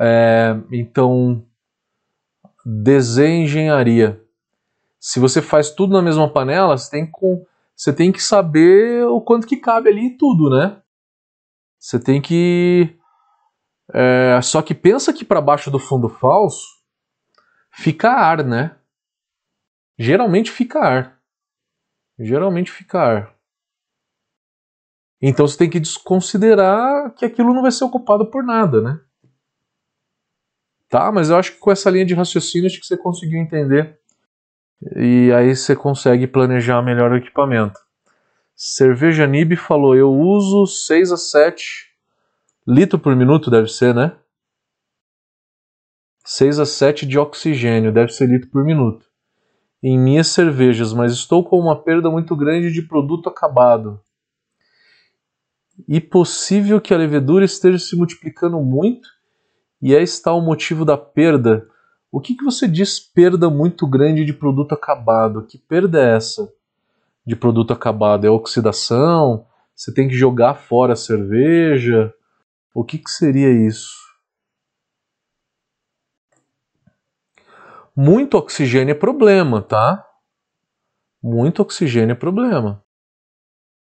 [0.00, 1.44] É, então,
[2.64, 4.24] desengenharia.
[4.98, 7.44] Se você faz tudo na mesma panela, você tem, com,
[7.76, 10.80] você tem que saber o quanto que cabe ali e tudo, né?
[11.78, 12.98] Você tem que
[13.92, 16.66] é, só que pensa que para baixo do fundo falso
[17.70, 18.76] fica ar, né?
[19.98, 21.20] Geralmente fica ar.
[22.18, 23.34] Geralmente fica ar.
[25.20, 29.00] Então você tem que desconsiderar que aquilo não vai ser ocupado por nada, né?
[30.90, 33.98] Tá, mas eu acho que com essa linha de raciocínio acho que você conseguiu entender.
[34.96, 37.78] E aí você consegue planejar melhor o equipamento.
[38.56, 41.90] Cerveja Nib falou: eu uso 6 a 7
[42.66, 44.16] Litro por minuto deve ser, né?
[46.24, 49.06] 6 a 7 de oxigênio, deve ser litro por minuto.
[49.82, 54.00] Em minhas cervejas, mas estou com uma perda muito grande de produto acabado.
[55.88, 59.08] E possível que a levedura esteja se multiplicando muito
[59.80, 61.66] e é está o motivo da perda.
[62.12, 65.46] O que, que você diz perda muito grande de produto acabado?
[65.46, 66.52] Que perda é essa
[67.24, 68.26] de produto acabado?
[68.26, 69.46] É oxidação?
[69.74, 72.12] Você tem que jogar fora a cerveja?
[72.74, 73.98] O que, que seria isso?
[77.96, 80.06] Muito oxigênio é problema, tá?
[81.22, 82.84] Muito oxigênio é problema.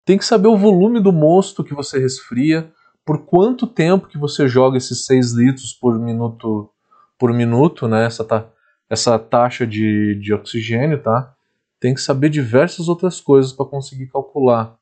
[0.05, 2.72] Tem que saber o volume do mosto que você resfria,
[3.07, 6.68] por quanto tempo que você joga esses 6 litros por minuto,
[7.16, 8.04] por minuto, né?
[8.04, 8.50] Essa, ta
[8.90, 11.32] essa taxa de, de oxigênio, tá?
[11.80, 14.76] Tem que saber diversas outras coisas para conseguir calcular.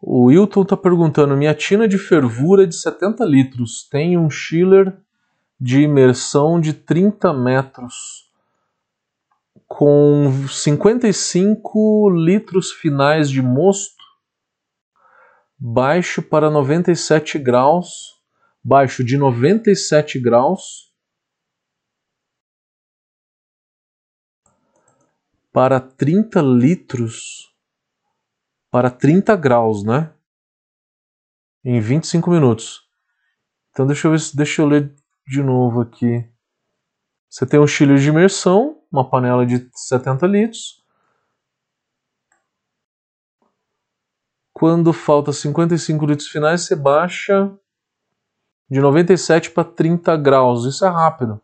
[0.00, 4.98] O Wilton está perguntando: minha tina de fervura é de 70 litros tem um chiller
[5.60, 8.28] de imersão de 30 metros
[9.66, 14.02] com 55 litros finais de mosto,
[15.58, 18.22] baixo para 97 graus,
[18.62, 20.88] baixo de 97 graus
[25.52, 27.52] para 30 litros
[28.70, 30.14] para 30 graus, né?
[31.64, 32.88] Em 25 minutos.
[33.70, 34.94] Então deixa eu ver, deixa eu ler
[35.28, 36.28] de novo aqui.
[37.28, 40.82] Você tem um chiller de imersão uma panela de 70 litros.
[44.52, 47.56] Quando falta 55 litros finais, você baixa
[48.68, 50.64] de 97 para 30 graus.
[50.64, 51.40] Isso é rápido.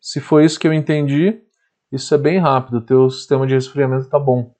[0.00, 1.42] Se foi isso que eu entendi,
[1.90, 2.78] isso é bem rápido.
[2.78, 4.54] O teu sistema de resfriamento está bom.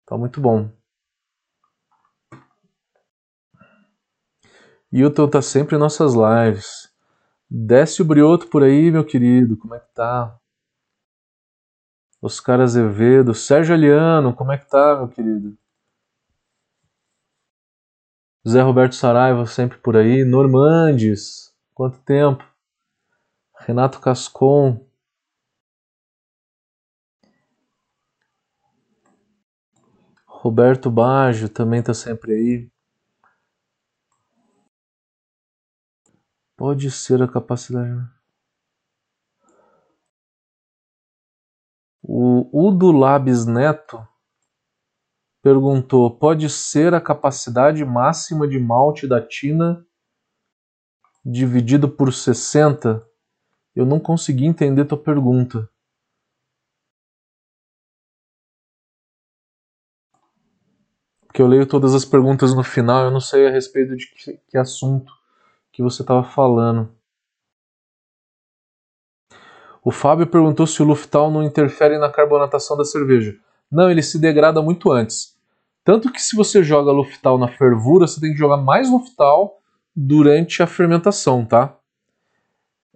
[0.00, 0.70] Está muito bom.
[4.90, 6.93] Hilton tá sempre em nossas lives.
[7.50, 9.56] Desce o brioto por aí, meu querido.
[9.56, 10.38] Como é que tá?
[12.20, 13.34] Oscar Azevedo.
[13.34, 15.56] Sérgio Aliano, como é que tá, meu querido?
[18.46, 20.24] Zé Roberto Saraiva sempre por aí.
[20.24, 21.54] Normandes.
[21.74, 22.44] Quanto tempo?
[23.58, 24.86] Renato Cascon.
[30.26, 32.73] Roberto Baggio também tá sempre aí.
[36.66, 37.90] Pode ser a capacidade.
[37.90, 38.10] Né?
[42.02, 43.98] O Udo Labs Neto
[45.42, 49.86] perguntou: pode ser a capacidade máxima de malte da Tina
[51.22, 53.06] dividido por 60?
[53.76, 55.68] Eu não consegui entender tua pergunta.
[61.26, 64.38] Porque eu leio todas as perguntas no final, eu não sei a respeito de que,
[64.48, 65.12] que assunto
[65.74, 66.88] que você estava falando.
[69.82, 73.36] O Fábio perguntou se o Luftal não interfere na carbonatação da cerveja.
[73.70, 75.36] Não, ele se degrada muito antes.
[75.82, 79.58] Tanto que se você joga Luftal na fervura, você tem que jogar mais Luftal
[79.94, 81.76] durante a fermentação, tá?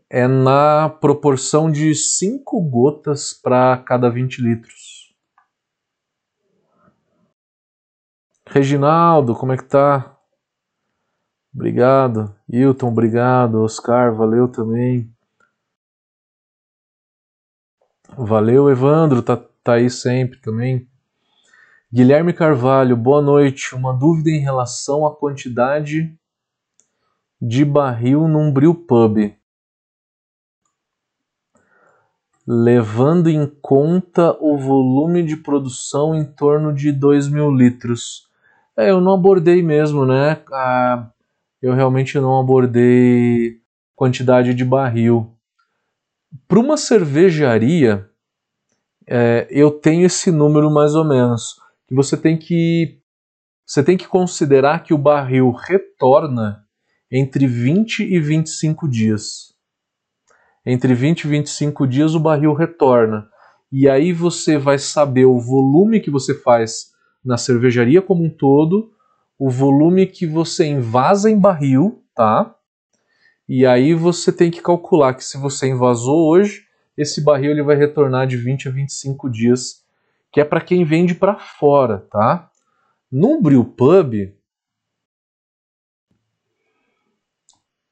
[0.08, 5.12] É na proporção de 5 gotas para cada 20 litros.
[8.46, 10.17] Reginaldo, como é que tá?
[11.58, 12.32] Obrigado.
[12.48, 13.64] Hilton, obrigado.
[13.64, 15.12] Oscar, valeu também.
[18.16, 20.88] Valeu, Evandro, tá, tá aí sempre também.
[21.92, 23.74] Guilherme Carvalho, boa noite.
[23.74, 26.16] Uma dúvida em relação à quantidade
[27.42, 29.34] de barril num brew pub.
[32.46, 38.28] Levando em conta o volume de produção em torno de 2 mil litros.
[38.76, 40.40] É, eu não abordei mesmo, né?
[40.52, 41.10] Ah,
[41.60, 43.60] eu realmente não abordei
[43.94, 45.34] quantidade de barril.
[46.46, 48.08] Para uma cervejaria,
[49.06, 51.56] é, eu tenho esse número mais ou menos.
[51.86, 52.98] Que você tem que
[53.66, 56.64] você tem que considerar que o barril retorna
[57.10, 59.54] entre 20 e 25 dias.
[60.64, 63.28] Entre 20 e 25 dias o barril retorna.
[63.70, 66.92] E aí você vai saber o volume que você faz
[67.22, 68.90] na cervejaria como um todo
[69.38, 72.54] o volume que você invasa em barril, tá?
[73.48, 76.64] E aí você tem que calcular que se você invasou hoje,
[76.96, 79.84] esse barril ele vai retornar de 20 a 25 dias,
[80.32, 82.50] que é para quem vende para fora, tá?
[83.10, 84.34] No brew pub,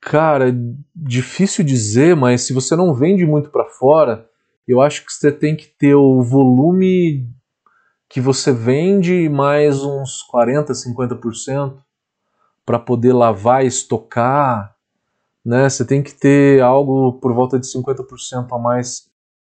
[0.01, 0.55] cara,
[0.95, 4.29] difícil dizer, mas se você não vende muito para fora,
[4.67, 7.29] eu acho que você tem que ter o volume
[8.09, 11.83] que você vende mais uns 40, 50%
[12.65, 14.75] para poder lavar estocar,
[15.45, 15.69] né?
[15.69, 19.09] Você tem que ter algo por volta de 50% a mais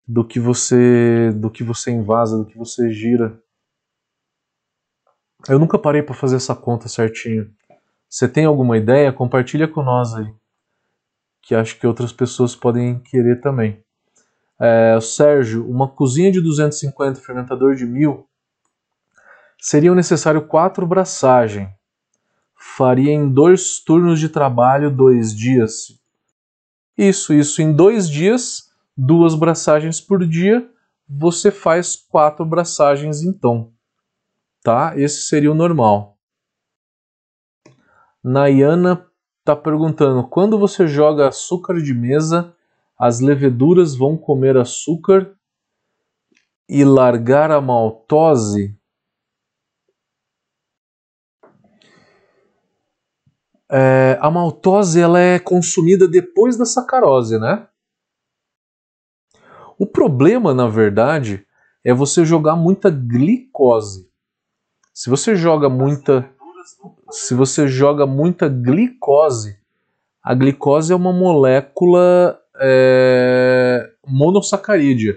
[0.07, 3.40] do que você do que você invasa, do que você gira.
[5.49, 7.51] Eu nunca parei para fazer essa conta certinho.
[8.09, 9.12] Você tem alguma ideia?
[9.12, 10.32] Compartilha com nós aí,
[11.42, 13.82] que acho que outras pessoas podem querer também.
[14.61, 18.28] É, Sérgio, uma cozinha de 250 fermentador de mil
[19.59, 21.68] seriam necessários quatro braçagens.
[22.56, 25.98] Faria em dois turnos de trabalho, dois dias.
[26.96, 27.61] Isso, isso.
[27.62, 30.68] Em dois dias, duas braçagens por dia,
[31.09, 33.72] você faz quatro braçagens então.
[34.62, 34.92] Tá?
[34.96, 36.18] Esse seria o normal.
[38.22, 39.06] Nayana
[39.38, 42.54] está perguntando: quando você joga açúcar de mesa,
[42.98, 45.34] as leveduras vão comer açúcar
[46.68, 48.78] e largar a maltose?
[53.70, 57.66] É, a maltose ela é consumida depois da sacarose, né?
[59.78, 61.46] O problema, na verdade,
[61.84, 64.08] é você jogar muita glicose.
[64.92, 66.28] Se você joga muita
[67.10, 69.56] se você joga muita glicose,
[70.22, 75.16] a glicose é uma molécula é, monossacarídea,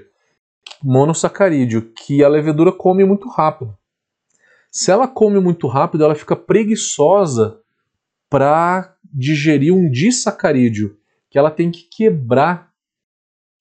[0.81, 3.77] monossacarídeo que a levedura come muito rápido.
[4.71, 7.60] Se ela come muito rápido, ela fica preguiçosa
[8.31, 10.97] para digerir um disacarídeo,
[11.29, 12.71] que ela tem que quebrar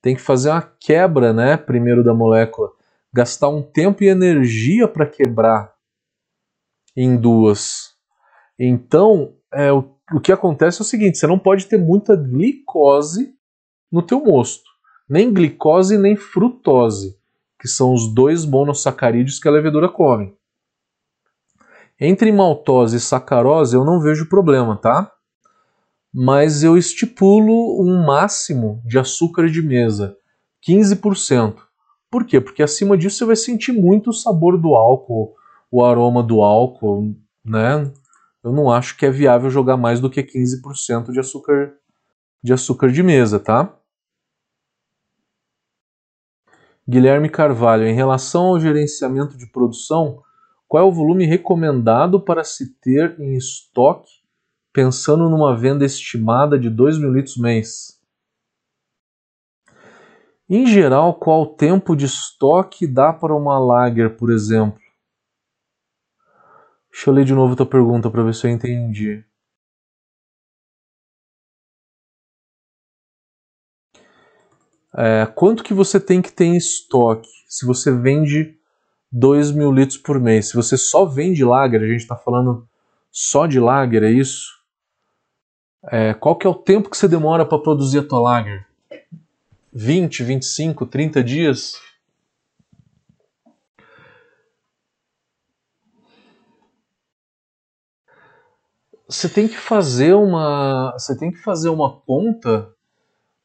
[0.03, 2.71] tem que fazer uma quebra, né, primeiro da molécula,
[3.13, 5.73] gastar um tempo e energia para quebrar
[6.97, 7.95] em duas.
[8.59, 13.35] Então, é, o, o que acontece é o seguinte, você não pode ter muita glicose
[13.91, 14.71] no teu mosto,
[15.09, 17.19] nem glicose nem frutose,
[17.61, 20.35] que são os dois monossacarídeos que a levedura come.
[22.01, 25.13] Entre maltose e sacarose eu não vejo problema, tá?
[26.13, 30.17] Mas eu estipulo um máximo de açúcar de mesa,
[30.67, 31.57] 15%.
[32.11, 32.41] Por quê?
[32.41, 35.35] Porque acima disso você vai sentir muito o sabor do álcool,
[35.71, 37.93] o aroma do álcool, né?
[38.43, 41.75] Eu não acho que é viável jogar mais do que 15% de açúcar
[42.43, 43.77] de açúcar de mesa, tá?
[46.89, 50.23] Guilherme Carvalho, em relação ao gerenciamento de produção,
[50.71, 54.09] qual é o volume recomendado para se ter em estoque,
[54.73, 58.01] pensando numa venda estimada de 2 mil litros mês?
[60.49, 64.79] Em geral, qual tempo de estoque dá para uma lager, por exemplo?
[66.89, 69.25] Deixa eu ler de novo a tua pergunta para ver se eu entendi.
[74.97, 78.60] É, quanto que você tem que ter em estoque se você vende
[79.11, 80.49] 2 mil litros por mês.
[80.49, 82.69] Se você só vende lager, a gente está falando
[83.11, 84.61] só de lager, é isso?
[85.85, 88.67] É, qual que é o tempo que você demora para produzir a tua lager?
[89.73, 91.75] 20, 25, 30 dias?
[99.09, 102.73] Você tem que fazer uma, você tem que fazer uma conta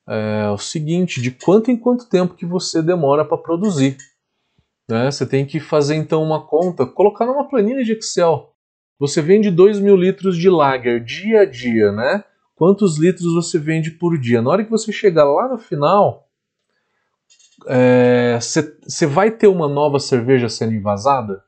[0.08, 3.98] é, o seguinte, de quanto em quanto tempo que você demora para produzir.
[4.90, 5.10] Né?
[5.10, 8.54] Você tem que fazer então uma conta, colocar numa planilha de Excel.
[9.00, 12.24] Você vende 2 mil litros de lager dia a dia, né?
[12.56, 14.42] Quantos litros você vende por dia?
[14.42, 16.30] Na hora que você chegar lá no final,
[18.40, 21.44] você é, vai ter uma nova cerveja sendo envasada?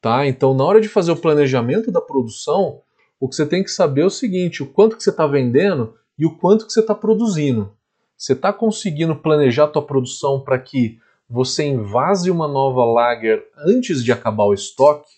[0.00, 0.26] Tá?
[0.26, 2.82] Então, na hora de fazer o planejamento da produção,
[3.18, 5.94] o que você tem que saber é o seguinte: o quanto que você está vendendo
[6.18, 7.72] e o quanto que você está produzindo.
[8.16, 10.98] Você está conseguindo planejar a tua produção para que
[11.32, 15.10] você invase uma nova lager antes de acabar o estoque,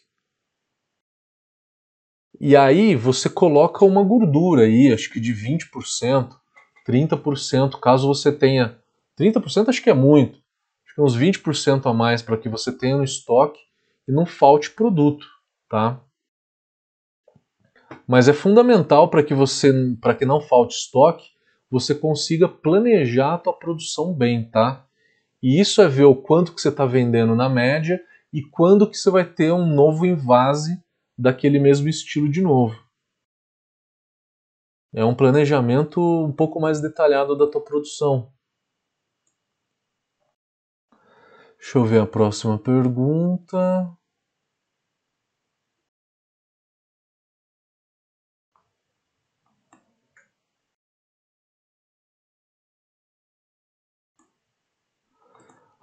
[2.41, 6.31] e aí você coloca uma gordura aí, acho que de 20%,
[6.87, 8.79] 30%, caso você tenha.
[9.19, 10.39] 30% acho que é muito.
[10.87, 13.59] Acho que uns 20% a mais para que você tenha no estoque
[14.07, 15.27] e não falte produto,
[15.69, 16.01] tá?
[18.07, 21.25] Mas é fundamental para que você, para que não falte estoque,
[21.69, 24.87] você consiga planejar a tua produção bem, tá?
[25.45, 28.97] E isso é ver o quanto que você está vendendo na média e quando que
[28.97, 30.83] você vai ter um novo invase
[31.19, 32.83] daquele mesmo estilo de novo.
[34.91, 38.33] É um planejamento um pouco mais detalhado da tua produção.
[41.59, 43.95] Deixa eu ver a próxima pergunta.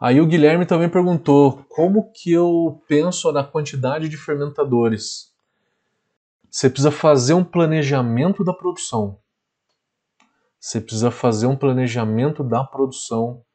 [0.01, 5.31] Aí o Guilherme também perguntou como que eu penso na quantidade de fermentadores.
[6.49, 9.19] Você precisa fazer um planejamento da produção.
[10.59, 13.45] Você precisa fazer um planejamento da produção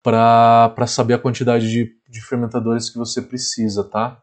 [0.00, 4.22] para saber a quantidade de, de fermentadores que você precisa, tá?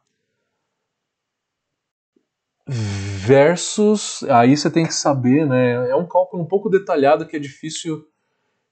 [2.66, 5.90] Versus, aí você tem que saber, né?
[5.90, 8.08] É um cálculo um pouco detalhado que é difícil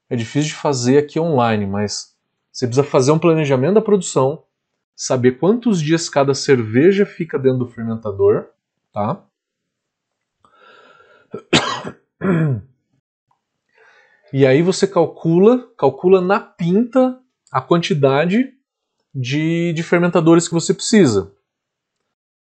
[0.10, 2.17] é difícil de fazer aqui online, mas
[2.58, 4.44] você precisa fazer um planejamento da produção,
[4.96, 8.48] saber quantos dias cada cerveja fica dentro do fermentador,
[8.92, 9.24] tá?
[14.34, 17.20] E aí você calcula, calcula na pinta
[17.52, 18.52] a quantidade
[19.14, 21.32] de, de fermentadores que você precisa.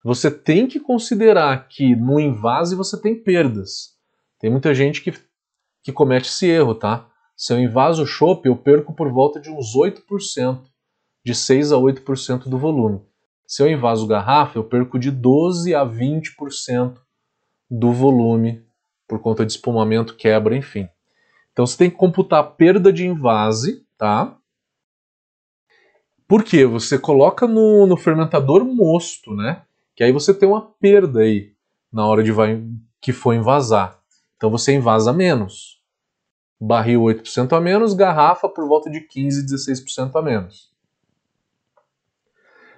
[0.03, 3.95] Você tem que considerar que no invase você tem perdas.
[4.39, 5.13] Tem muita gente que,
[5.84, 7.07] que comete esse erro, tá?
[7.38, 10.64] Se eu invaso o eu perco por volta de uns 8%,
[11.24, 13.00] de 6 a 8% do volume.
[13.46, 16.98] Se eu invaso garrafa, eu perco de 12 a 20%
[17.70, 18.66] do volume
[19.08, 20.90] por conta de espumamento, quebra, enfim.
[21.54, 24.36] Então você tem que computar a perda de invase, tá?
[26.28, 26.66] Por quê?
[26.66, 29.62] Você coloca no, no fermentador mosto, né?
[29.96, 31.54] Que aí você tem uma perda aí
[31.94, 32.62] na hora de vai,
[33.00, 34.00] que for invasar.
[34.36, 35.76] Então você invasa menos
[36.60, 40.72] barril 8% a menos, garrafa por volta de 15, 16% a menos.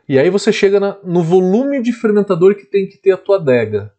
[0.07, 3.37] E aí você chega na, no volume de fermentador que tem que ter a tua
[3.37, 3.93] adega.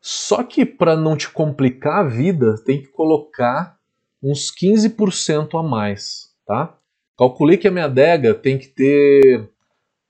[0.00, 3.76] Só que para não te complicar a vida, tem que colocar
[4.22, 6.78] uns 15% a mais, tá?
[7.16, 9.50] Calculei que a minha adega tem que ter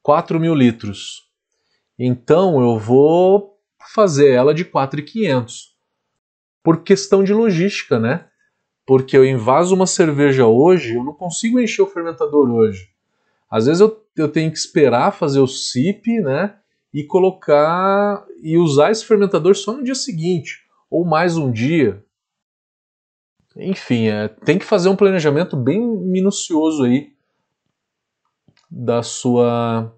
[0.02, 1.26] 4 mil litros.
[1.98, 3.58] Então eu vou
[3.94, 5.77] fazer ela de 4,500.
[6.68, 8.26] Por questão de logística, né?
[8.84, 12.90] Porque eu invaso uma cerveja hoje, eu não consigo encher o fermentador hoje.
[13.50, 16.58] Às vezes eu, eu tenho que esperar fazer o SIP, né?
[16.92, 22.04] E colocar e usar esse fermentador só no dia seguinte, ou mais um dia.
[23.56, 27.14] Enfim, é, tem que fazer um planejamento bem minucioso aí
[28.70, 29.90] da sua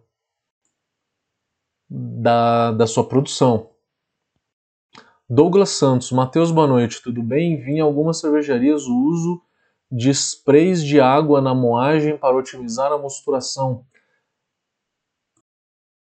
[1.91, 3.70] da, da sua produção.
[5.33, 7.57] Douglas Santos, Matheus, boa noite, tudo bem?
[7.63, 9.41] Vi em algumas cervejarias o uso
[9.89, 13.85] de sprays de água na moagem para otimizar a mosturação.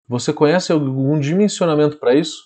[0.08, 2.46] Você conhece algum dimensionamento para isso?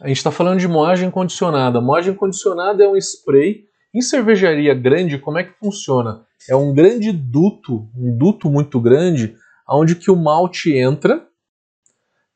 [0.00, 1.80] A gente está falando de moagem condicionada.
[1.80, 3.64] Moagem condicionada é um spray.
[3.94, 6.26] Em cervejaria grande, como é que funciona?
[6.50, 9.36] É um grande duto, um duto muito grande,
[9.68, 11.27] onde que o malte entra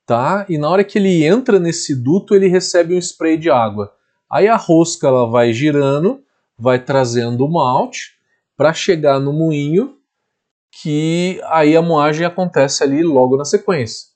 [0.07, 0.46] tá?
[0.48, 3.92] E na hora que ele entra nesse duto, ele recebe um spray de água.
[4.30, 6.22] Aí a rosca ela vai girando,
[6.59, 8.12] vai trazendo o malte
[8.57, 9.96] para chegar no moinho,
[10.70, 14.09] que aí a moagem acontece ali logo na sequência.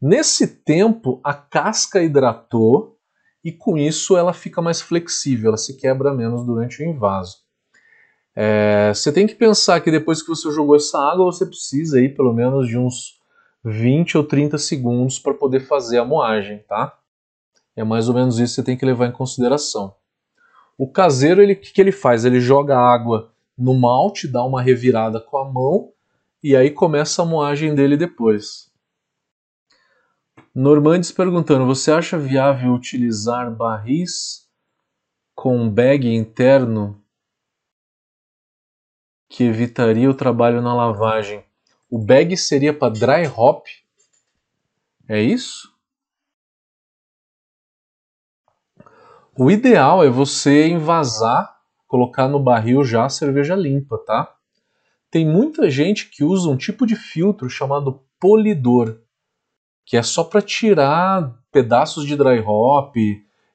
[0.00, 2.96] Nesse tempo, a casca hidratou
[3.44, 7.38] e com isso ela fica mais flexível, ela se quebra menos durante o invaso.
[8.34, 12.08] É, você tem que pensar que depois que você jogou essa água, você precisa aí
[12.08, 13.19] pelo menos de uns
[13.64, 16.98] 20 ou 30 segundos para poder fazer a moagem, tá?
[17.76, 19.94] É mais ou menos isso que você tem que levar em consideração.
[20.76, 22.24] O caseiro, ele, que, que ele faz?
[22.24, 25.92] Ele joga água no malte, dá uma revirada com a mão
[26.42, 28.70] e aí começa a moagem dele depois.
[30.54, 34.48] Normandes perguntando: você acha viável utilizar barris
[35.34, 37.00] com bag interno
[39.28, 41.44] que evitaria o trabalho na lavagem?
[41.90, 43.66] O bag seria para dry hop?
[45.08, 45.68] É isso?
[49.36, 51.52] O ideal é você envasar,
[51.88, 54.32] colocar no barril já a cerveja limpa, tá?
[55.10, 59.00] Tem muita gente que usa um tipo de filtro chamado polidor,
[59.84, 62.94] que é só para tirar pedaços de dry hop,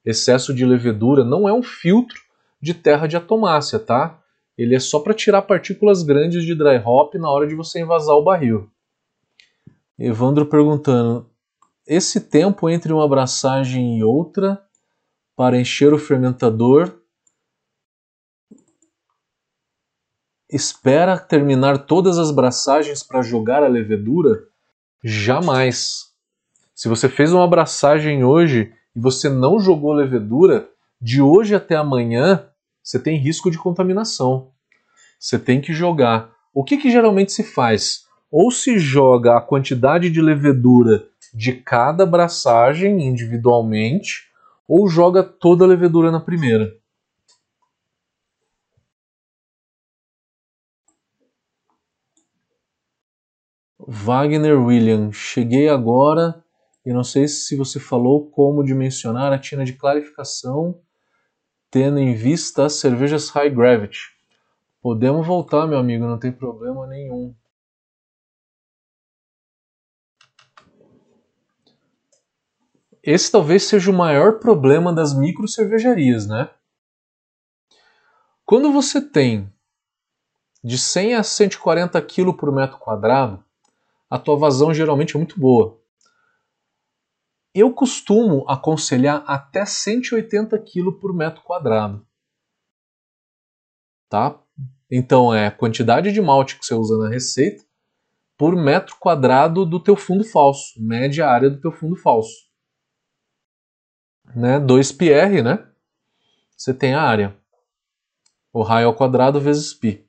[0.03, 1.23] excesso de levedura.
[1.23, 2.19] Não é um filtro
[2.61, 4.21] de terra de atomácia, tá?
[4.57, 8.15] Ele é só para tirar partículas grandes de dry hop na hora de você envasar
[8.15, 8.69] o barril.
[9.97, 11.29] Evandro perguntando:
[11.87, 14.61] esse tempo entre uma abraçagem e outra
[15.35, 17.01] para encher o fermentador
[20.49, 24.47] espera terminar todas as braçagens para jogar a levedura?
[25.03, 26.13] Jamais.
[26.73, 30.69] Se você fez uma abraçagem hoje e você não jogou levedura,
[31.01, 32.49] de hoje até amanhã
[32.85, 34.51] você tem risco de contaminação.
[35.19, 36.31] Você tem que jogar.
[36.53, 38.05] O que, que geralmente se faz?
[38.29, 44.29] Ou se joga a quantidade de levedura de cada abraçagem individualmente,
[44.67, 46.77] ou joga toda a levedura na primeira.
[53.79, 56.43] Wagner William, cheguei agora
[56.85, 60.79] e não sei se você falou como dimensionar a tina de clarificação
[61.75, 63.99] tendo em vista as cervejas High Gravity.
[64.81, 67.35] Podemos voltar, meu amigo, não tem problema nenhum.
[73.03, 76.49] Esse talvez seja o maior problema das micro cervejarias, né?
[78.45, 79.51] Quando você tem
[80.63, 83.43] de 100 a 140 kg por metro quadrado,
[84.09, 85.77] a tua vazão geralmente é muito boa.
[87.55, 92.05] Eu costumo aconselhar até 180 kg por metro quadrado.
[94.09, 94.37] Tá?
[94.91, 97.63] Então é a quantidade de malte que você usa na receita
[98.37, 102.35] por metro quadrado do teu fundo falso, média área do teu fundo falso.
[104.35, 104.59] Né?
[104.59, 105.65] 2πr, né?
[106.57, 107.37] Você tem a área.
[108.51, 110.05] O raio ao quadrado vezes π.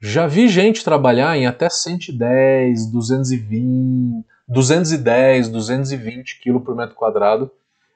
[0.00, 7.50] Já vi gente trabalhar em até 110, 220, 210, 220 kg por metro quadrado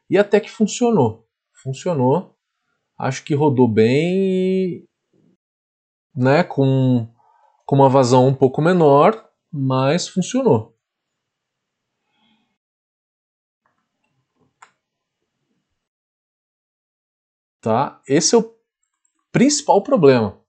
[0.09, 1.27] e até que funcionou.
[1.53, 2.37] Funcionou.
[2.99, 4.89] Acho que rodou bem,
[6.15, 7.09] né, com,
[7.65, 10.77] com uma vazão um pouco menor, mas funcionou.
[17.61, 18.01] Tá?
[18.09, 18.57] Esse é o
[19.31, 20.41] principal problema.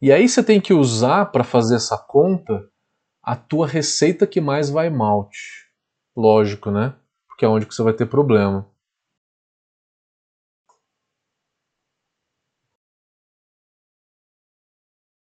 [0.00, 2.70] E aí você tem que usar para fazer essa conta
[3.24, 5.70] a tua receita que mais vai malte.
[6.14, 6.94] Lógico, né?
[7.26, 8.68] Porque é onde que você vai ter problema.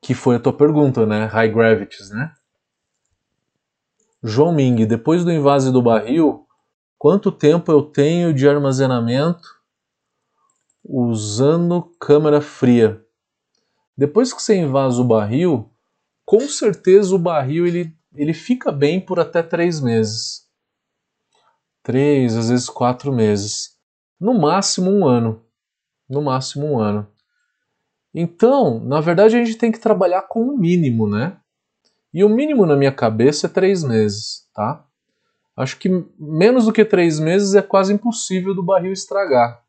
[0.02, 1.26] Que foi a tua pergunta, né?
[1.26, 2.34] High gravities, né?
[4.24, 6.48] João Ming, depois do invase do barril,
[6.98, 9.60] quanto tempo eu tenho de armazenamento
[10.84, 13.04] usando câmera fria?
[13.98, 15.72] Depois que você invasa o barril,
[16.28, 20.46] com certeza o barril ele, ele fica bem por até três meses.
[21.82, 23.78] Três, às vezes quatro meses.
[24.20, 25.42] No máximo um ano.
[26.08, 27.08] No máximo um ano.
[28.14, 31.38] Então, na verdade, a gente tem que trabalhar com o mínimo, né?
[32.14, 34.86] E o mínimo na minha cabeça é três meses, tá?
[35.56, 35.88] Acho que
[36.20, 39.64] menos do que três meses é quase impossível do barril estragar.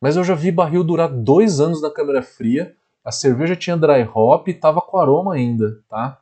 [0.00, 2.74] Mas eu já vi barril durar dois anos na câmera fria
[3.08, 6.20] a cerveja tinha dry hop e estava com aroma ainda, tá?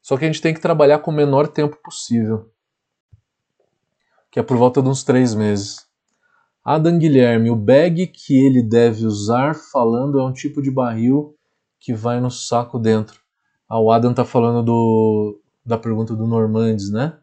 [0.00, 2.48] Só que a gente tem que trabalhar com o menor tempo possível,
[4.30, 5.84] que é por volta de uns três meses.
[6.64, 11.36] Adam Guilherme, o bag que ele deve usar falando é um tipo de barril
[11.80, 13.20] que vai no saco dentro.
[13.68, 17.18] Ah, o Adam tá falando do, da pergunta do Normandes, né?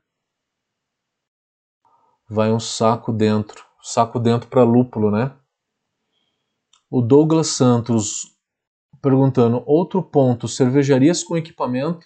[2.29, 3.63] Vai um saco dentro.
[3.81, 5.33] Saco dentro para lúpulo, né?
[6.89, 8.30] O Douglas Santos,
[9.01, 12.05] perguntando outro ponto: cervejarias com equipamento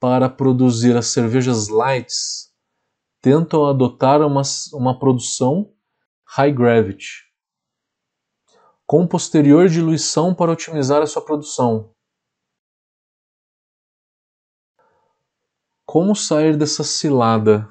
[0.00, 2.52] para produzir as cervejas lights
[3.20, 4.42] tentam adotar uma,
[4.72, 5.72] uma produção
[6.24, 7.26] high gravity
[8.86, 11.92] com posterior diluição para otimizar a sua produção.
[15.84, 17.68] Como sair dessa cilada?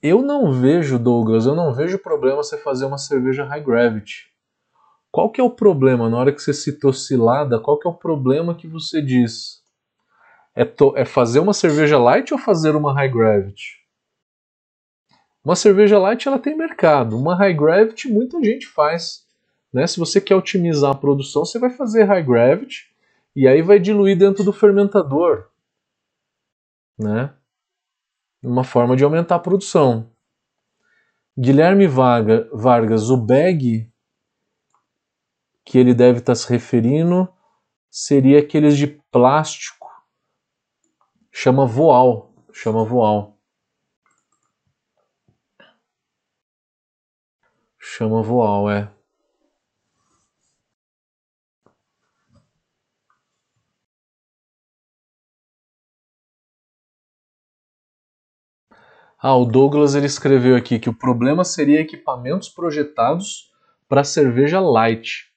[0.00, 4.32] Eu não vejo, Douglas, eu não vejo problema você fazer uma cerveja high gravity.
[5.18, 6.08] Qual que é o problema?
[6.08, 9.64] Na hora que você citou cilada, qual que é o problema que você diz?
[10.54, 10.62] É,
[10.94, 13.84] é fazer uma cerveja light ou fazer uma high gravity?
[15.44, 19.26] Uma cerveja light ela tem mercado, uma high gravity muita gente faz.
[19.72, 19.88] Né?
[19.88, 22.86] Se você quer otimizar a produção, você vai fazer high gravity
[23.34, 25.48] e aí vai diluir dentro do fermentador.
[26.96, 27.34] Né?
[28.40, 30.12] Uma forma de aumentar a produção.
[31.36, 33.90] Guilherme Vargas, o bag
[35.68, 37.28] que ele deve estar se referindo
[37.90, 39.86] seria aqueles de plástico.
[41.30, 43.38] Chama voal, chama voal.
[47.78, 48.90] Chama voal, é.
[59.18, 63.52] Ah, o Douglas ele escreveu aqui que o problema seria equipamentos projetados
[63.86, 65.27] para cerveja light.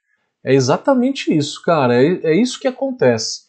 [0.44, 2.02] É exatamente isso, cara.
[2.02, 3.44] É, é isso que acontece.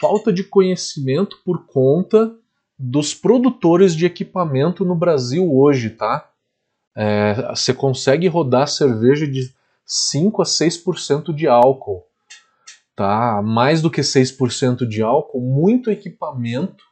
[0.00, 2.34] Falta de conhecimento por conta
[2.78, 6.30] dos produtores de equipamento no Brasil hoje, tá?
[6.96, 9.52] É, você consegue rodar cerveja de
[9.84, 12.04] 5 a 6% de álcool,
[12.94, 13.42] tá?
[13.42, 16.84] Mais do que 6% de álcool, muito equipamento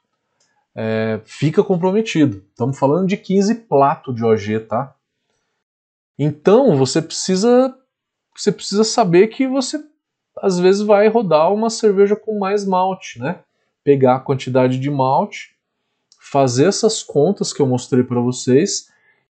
[0.74, 2.44] é, fica comprometido.
[2.50, 4.94] Estamos falando de 15 plato de OG, tá?
[6.18, 7.74] Então você precisa
[8.40, 9.82] você precisa saber que você
[10.42, 13.40] às vezes vai rodar uma cerveja com mais malte, né?
[13.82, 15.56] Pegar a quantidade de malte,
[16.20, 18.90] fazer essas contas que eu mostrei para vocês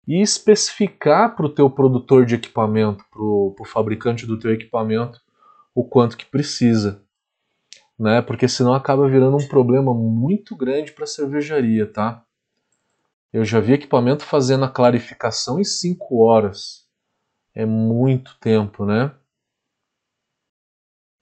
[0.08, 5.20] e especificar para o teu produtor de equipamento, para o fabricante do teu equipamento,
[5.74, 7.02] o quanto que precisa,
[7.98, 8.22] né?
[8.22, 12.24] Porque senão acaba virando um problema muito grande para a cervejaria, tá?
[13.32, 16.83] Eu já vi equipamento fazendo a clarificação em 5 horas
[17.56, 19.14] é muito tempo, né?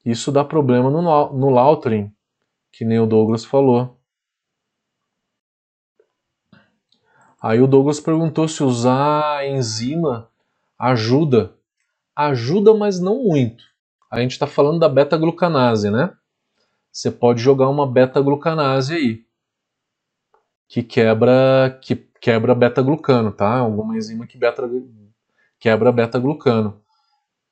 [0.06, 2.12] Isso dá problema no, no Lautrin,
[2.72, 4.00] que nem o Douglas falou.
[7.42, 10.30] Aí o Douglas perguntou se usar enzima
[10.78, 11.56] ajuda.
[12.16, 13.64] Ajuda, mas não muito.
[14.12, 16.16] A gente está falando da beta-glucanase, né?
[16.92, 19.26] Você pode jogar uma beta-glucanase aí,
[20.68, 23.60] que quebra que quebra beta-glucano, tá?
[23.60, 24.70] Alguma enzima que beta,
[25.62, 26.82] quebra beta-glucano.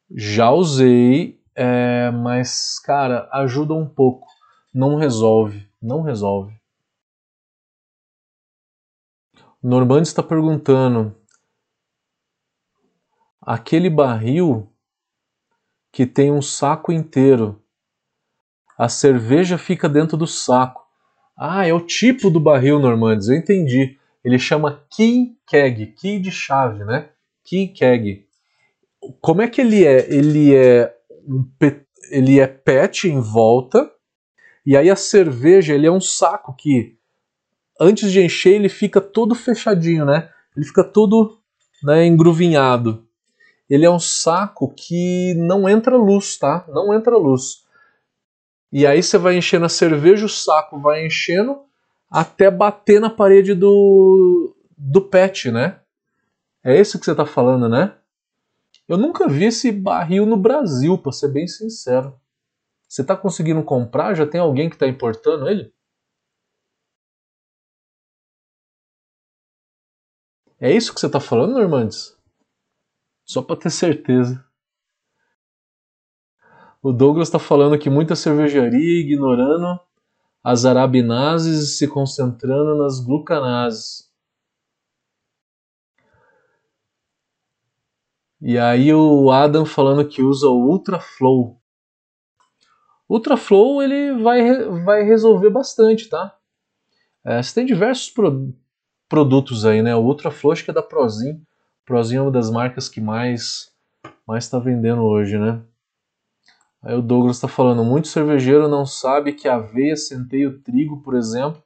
[0.10, 4.28] Já usei, é, mas, cara, ajuda um pouco.
[4.74, 6.60] Não resolve, não resolve.
[9.62, 11.16] Normando está perguntando:
[13.40, 14.74] aquele barril
[15.92, 17.62] que tem um saco inteiro,
[18.78, 20.88] a cerveja fica dentro do saco.
[21.38, 24.00] Ah, é o tipo do barril, Normandes, eu entendi.
[24.24, 27.10] Ele chama key keg, key de chave, né?
[27.68, 28.26] Keg.
[29.22, 30.14] Como é que ele é?
[30.14, 30.94] Ele é
[31.28, 31.46] um
[32.12, 33.90] ele é PET em volta
[34.66, 36.98] e aí a cerveja ele é um saco que
[37.80, 40.30] antes de encher ele fica todo fechadinho, né?
[40.56, 41.40] Ele fica todo
[41.84, 43.08] né, engruvinhado.
[43.70, 46.66] ele é um saco que não entra luz, tá?
[46.70, 47.64] Não entra luz.
[48.72, 51.60] E aí você vai enchendo a cerveja, o saco vai enchendo
[52.10, 55.79] até bater na parede do, do pet, né?
[56.70, 57.98] É isso que você tá falando, né?
[58.88, 62.16] Eu nunca vi esse barril no Brasil, para ser bem sincero.
[62.88, 64.14] Você tá conseguindo comprar?
[64.14, 65.74] Já tem alguém que tá importando ele?
[70.60, 72.16] É isso que você tá falando, Normandes?
[73.26, 74.46] Só para ter certeza.
[76.84, 79.80] O Douglas está falando que muita cervejaria ignorando
[80.44, 84.09] as arabinases e se concentrando nas glucanases.
[88.42, 91.60] E aí o Adam falando que usa o Ultraflow.
[93.10, 96.36] Ultraflow ele vai, vai resolver bastante, tá?
[97.26, 98.54] É, você tem diversos pro,
[99.10, 99.96] produtos aí, né?
[99.96, 101.42] O Ultraflow acho que é da Prozin.
[101.86, 103.70] Prozin é uma das marcas que mais
[104.26, 105.60] mais está vendendo hoje, né?
[106.84, 111.16] Aí o Douglas está falando, muito cervejeiro não sabe que a aveia, centeio, trigo, por
[111.16, 111.62] exemplo,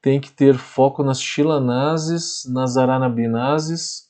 [0.00, 4.09] tem que ter foco nas chilanases, nas aranabinases,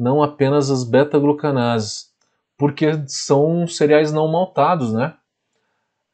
[0.00, 2.10] não apenas as beta-glucanases,
[2.56, 5.14] porque são cereais não maltados, né?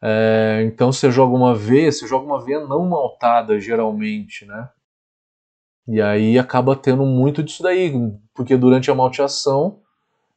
[0.02, 4.68] É, então você joga uma aveia, você joga uma aveia não maltada, geralmente, né?
[5.86, 7.92] E aí acaba tendo muito disso daí,
[8.34, 9.80] porque durante a malteação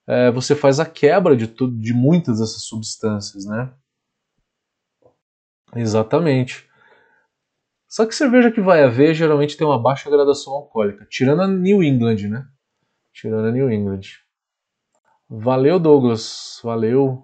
[0.07, 3.73] é, você faz a quebra de, de muitas dessas substâncias, né?
[5.75, 6.69] Exatamente.
[7.87, 11.83] Só que cerveja que vai haver geralmente tem uma baixa gradação alcoólica, tirando a New
[11.83, 12.47] England, né?
[13.19, 14.21] Tirando a New England.
[15.29, 16.61] Valeu, Douglas.
[16.63, 17.21] Valeu.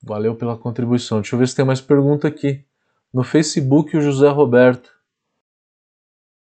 [0.00, 1.20] Valeu pela contribuição.
[1.20, 2.64] Deixa eu ver se tem mais pergunta aqui.
[3.12, 4.92] No Facebook, o José Roberto.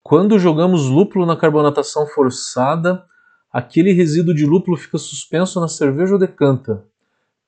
[0.03, 3.05] Quando jogamos lúpulo na carbonatação forçada,
[3.53, 6.87] aquele resíduo de lúpulo fica suspenso na cerveja ou decanta?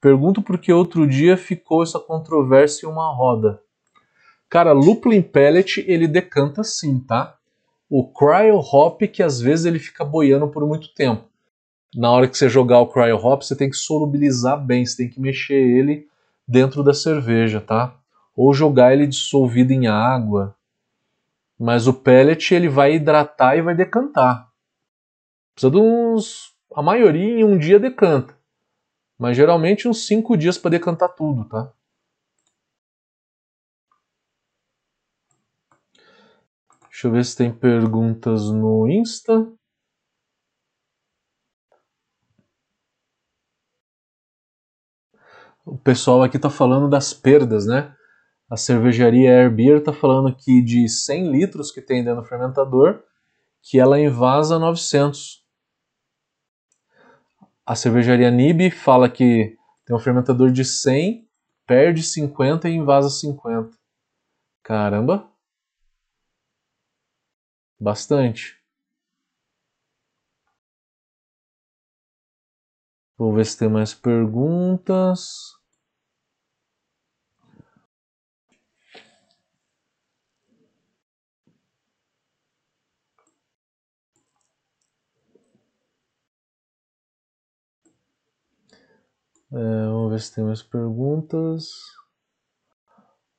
[0.03, 3.62] Pergunto porque outro dia ficou essa controvérsia em uma roda.
[4.51, 7.39] Cara, lúpulo em pellet ele decanta sim, tá?
[7.91, 11.24] O cryo hop que às vezes ele fica boiando por muito tempo.
[11.93, 15.11] Na hora que você jogar o cryo hop, você tem que solubilizar bem, você tem
[15.11, 16.07] que mexer ele
[16.47, 17.97] dentro da cerveja, tá?
[18.36, 20.55] Ou jogar ele dissolvido em água.
[21.59, 24.49] Mas o pellet ele vai hidratar e vai decantar.
[25.53, 26.55] Precisa de uns.
[26.72, 28.38] A maioria em um dia decanta.
[29.18, 31.72] Mas geralmente uns 5 dias para decantar tudo, tá?
[37.01, 39.51] Deixa eu ver se tem perguntas no Insta.
[45.64, 47.96] O pessoal aqui está falando das perdas, né?
[48.51, 53.03] A cervejaria Airbeer está falando que de 100 litros que tem dentro do fermentador,
[53.62, 55.42] que ela invasa 900.
[57.64, 61.26] A cervejaria Nib fala que tem um fermentador de 100,
[61.66, 63.70] perde 50 e invasa 50.
[64.62, 65.30] Caramba!
[67.81, 68.61] Bastante.
[73.16, 75.59] Vou ver se tem mais perguntas.
[89.53, 91.72] É, vamos ver se tem mais perguntas.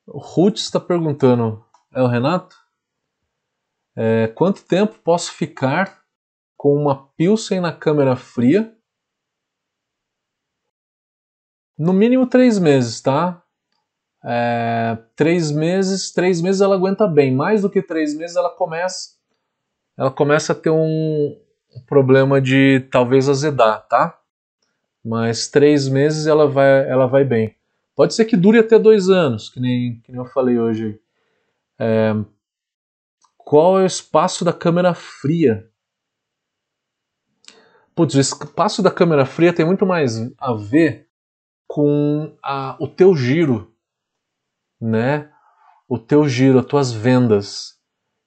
[0.06, 2.61] O Ruth está perguntando: é o Renato?
[3.96, 6.02] É, quanto tempo posso ficar
[6.56, 8.74] com uma Pilsen na câmera fria?
[11.78, 13.42] No mínimo três meses, tá?
[14.24, 17.34] É, três meses, três meses ela aguenta bem.
[17.34, 19.16] Mais do que três meses ela começa,
[19.96, 21.36] ela começa a ter um
[21.86, 24.18] problema de talvez azedar, tá?
[25.04, 27.56] Mas três meses ela vai, ela vai bem.
[27.94, 30.98] Pode ser que dure até dois anos, que nem, que nem eu falei hoje.
[31.78, 32.14] É,
[33.52, 35.70] qual é o espaço da câmera fria?
[37.94, 41.06] Putz, o espaço da câmera fria tem muito mais a ver
[41.66, 43.70] com a, o teu giro,
[44.80, 45.30] né?
[45.86, 47.74] O teu giro, as tuas vendas.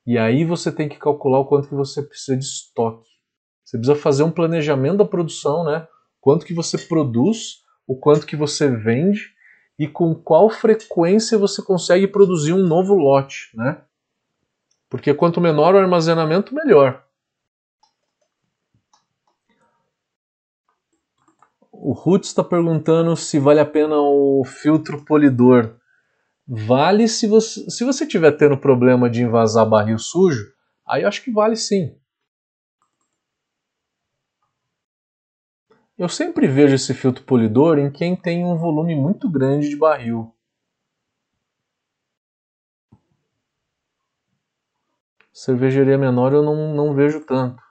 [0.06, 3.10] E aí você tem que calcular o quanto que você precisa de estoque.
[3.64, 5.88] Você precisa fazer um planejamento da produção, né?
[6.22, 9.34] quanto que você produz, o quanto que você vende
[9.80, 13.84] e com qual frequência você consegue produzir um novo lote, né?
[14.90, 17.04] Porque quanto menor o armazenamento, melhor.
[21.72, 25.78] O Ruth está perguntando se vale a pena o filtro polidor.
[26.48, 30.54] Vale se você, se você tiver tendo problema de invasar barril sujo,
[30.88, 31.96] aí eu acho que vale sim.
[35.98, 40.35] Eu sempre vejo esse filtro polidor em quem tem um volume muito grande de barril.
[45.36, 47.62] Cervejaria menor eu não, não vejo tanto.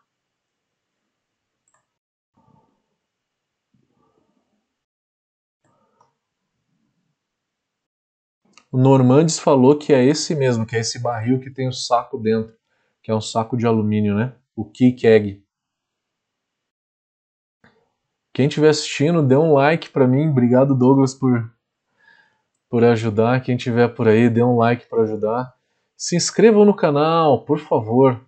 [8.71, 12.19] O Normandes falou que é esse mesmo, que é esse barril que tem o saco
[12.19, 12.55] dentro,
[13.03, 14.37] que é um saco de alumínio, né?
[14.55, 15.43] O Keg.
[18.35, 20.29] Quem estiver assistindo, dê um like para mim.
[20.29, 21.51] Obrigado, Douglas, por,
[22.69, 23.41] por ajudar.
[23.43, 25.54] Quem estiver por aí, dê um like para ajudar.
[25.97, 28.25] Se inscrevam no canal, por favor.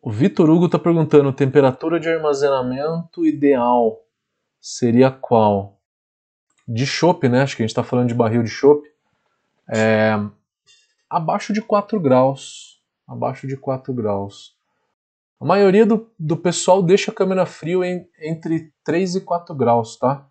[0.00, 4.00] O Vitor Hugo está perguntando: temperatura de armazenamento ideal
[4.60, 5.80] seria qual?
[6.66, 7.42] De chopp, né?
[7.42, 8.86] Acho que a gente está falando de barril de chopp.
[9.72, 10.14] É,
[11.08, 12.82] abaixo de 4 graus.
[13.06, 14.56] Abaixo de 4 graus.
[15.40, 19.96] A maioria do, do pessoal deixa a câmera frio em, entre 3 e 4 graus,
[19.98, 20.26] tá?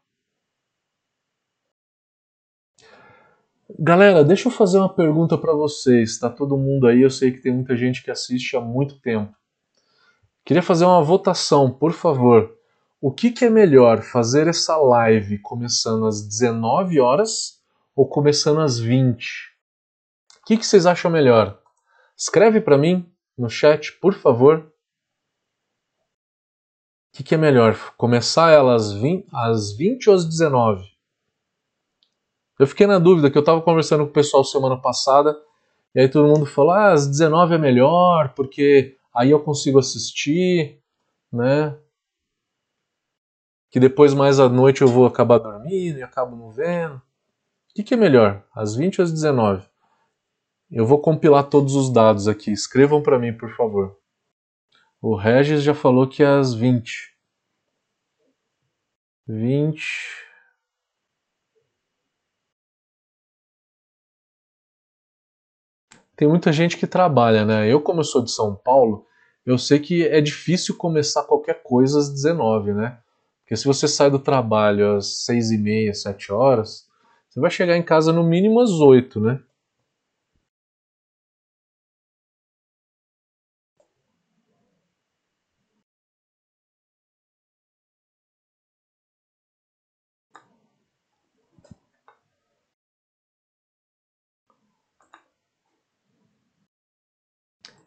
[3.79, 6.19] Galera, deixa eu fazer uma pergunta para vocês.
[6.19, 9.35] Tá todo mundo aí, eu sei que tem muita gente que assiste há muito tempo.
[10.45, 12.55] Queria fazer uma votação, por favor.
[13.01, 17.61] O que, que é melhor, fazer essa live começando às 19 horas
[17.95, 19.25] ou começando às 20?
[20.41, 21.59] O que, que vocês acham melhor?
[22.15, 24.71] Escreve para mim no chat, por favor.
[27.09, 27.75] O que, que, é melhor?
[27.97, 30.92] Começar ela às 20, às 20 ou às 19?
[32.63, 35.37] Eu fiquei na dúvida, que eu estava conversando com o pessoal semana passada,
[35.93, 40.81] e aí todo mundo falou, ah, às 19 é melhor, porque aí eu consigo assistir,
[41.29, 41.77] né?
[43.69, 46.95] Que depois mais à noite eu vou acabar dormindo e acabo não vendo.
[46.95, 47.01] O
[47.75, 49.67] que, que é melhor, às 20 ou às 19?
[50.71, 52.49] Eu vou compilar todos os dados aqui.
[52.49, 53.97] Escrevam para mim, por favor.
[55.01, 57.13] O Regis já falou que é às 20.
[59.27, 60.32] 20.
[66.23, 67.69] Tem muita gente que trabalha, né?
[67.69, 69.05] Eu, como eu sou de São Paulo,
[69.45, 72.97] eu sei que é difícil começar qualquer coisa às 19, né?
[73.41, 76.87] Porque se você sai do trabalho às 6 e meia, 7 horas,
[77.27, 79.37] você vai chegar em casa no mínimo às 8, né?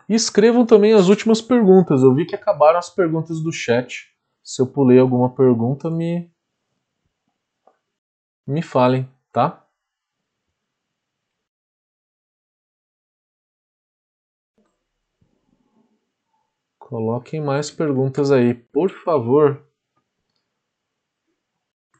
[0.08, 2.02] E escrevam também as últimas perguntas.
[2.02, 4.08] Eu vi que acabaram as perguntas do chat.
[4.42, 6.30] Se eu pulei alguma pergunta, me
[8.46, 9.66] me falem, tá?
[16.78, 19.66] Coloquem mais perguntas aí, por favor.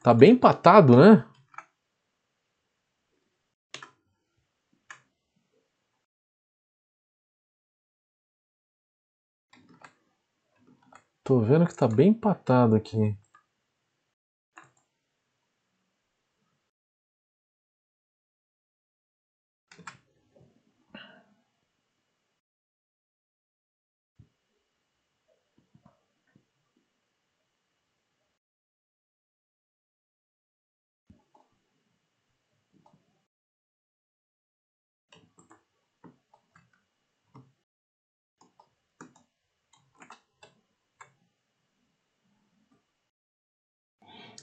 [0.01, 1.25] Tá bem empatado, né?
[11.27, 13.17] Tô vendo que tá bem empatado aqui.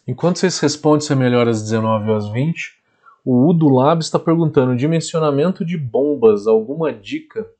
[0.06, 2.78] Enquanto vocês respondem se é melhor às 19 ou às 20,
[3.24, 7.50] o Udo Lab está perguntando: dimensionamento de bombas, alguma dica?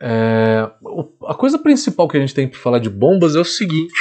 [0.00, 0.70] É,
[1.26, 4.00] a coisa principal que a gente tem para falar de bombas é o seguinte: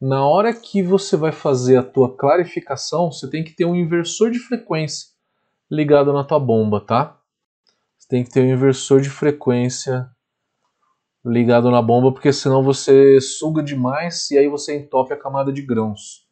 [0.00, 4.30] na hora que você vai fazer a tua clarificação, você tem que ter um inversor
[4.30, 5.08] de frequência
[5.70, 7.20] ligado na tua bomba, tá?
[7.98, 10.08] Você tem que ter um inversor de frequência
[11.28, 15.62] ligado na bomba, porque senão você suga demais e aí você entope a camada de
[15.62, 16.26] grãos.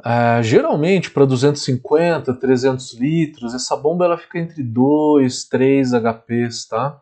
[0.00, 7.00] Uh, geralmente, para 250, 300 litros, essa bomba ela fica entre 2, 3 HPs, tá?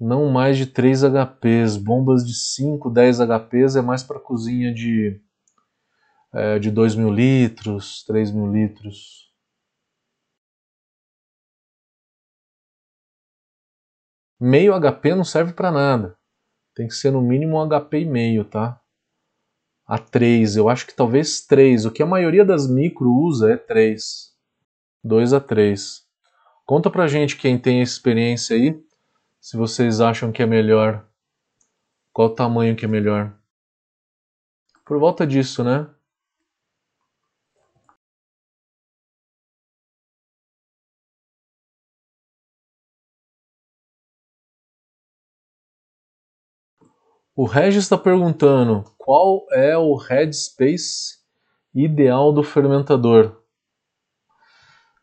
[0.00, 1.76] Não mais de 3 HPs.
[1.76, 5.20] Bombas de 5, 10 HPs é mais para cozinha de,
[6.32, 9.33] é, de 2 mil litros, 3 mil litros.
[14.46, 16.18] Meio HP não serve para nada.
[16.74, 18.78] Tem que ser no mínimo um HP e meio, tá?
[19.86, 21.86] A 3, eu acho que talvez 3.
[21.86, 24.34] O que a maioria das micro usa é 3.
[25.02, 26.02] 2 a 3.
[26.66, 28.78] Conta pra gente quem tem experiência aí.
[29.40, 31.08] Se vocês acham que é melhor.
[32.12, 33.34] Qual o tamanho que é melhor?
[34.84, 35.88] Por volta disso, né?
[47.36, 51.18] O Regis está perguntando qual é o headspace
[51.74, 53.42] ideal do fermentador.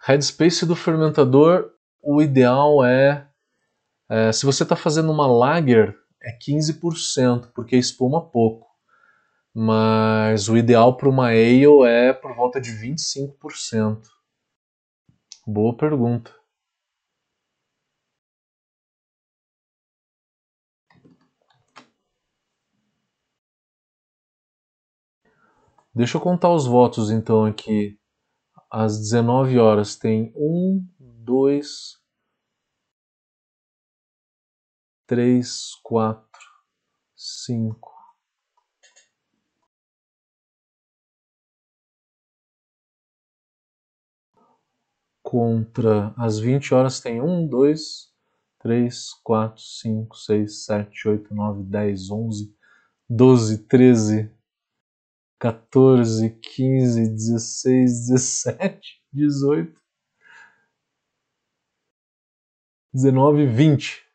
[0.01, 1.71] Headspace do fermentador,
[2.01, 3.27] o ideal é,
[4.09, 5.93] é se você está fazendo uma lager,
[6.23, 8.65] é 15%, porque espuma pouco.
[9.53, 14.03] Mas o ideal para uma ale é por volta de 25%.
[15.45, 16.40] Boa pergunta.
[25.93, 27.97] Deixa eu contar os votos então aqui.
[28.71, 31.99] Às 19 horas tem um, dois,
[35.05, 36.41] três, quatro,
[37.15, 37.91] cinco.
[45.23, 48.11] Contra às 20 horas tem um, dois,
[48.59, 52.55] três, quatro, cinco, seis, sete, oito, nove, dez, onze,
[53.09, 54.31] doze, treze.
[55.41, 59.81] 14, 15, 16, 17, 18,
[62.93, 64.05] 19, 20.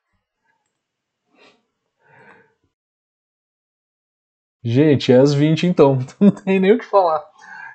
[4.62, 7.28] Gente, é às 20 então, não tem nem o que falar.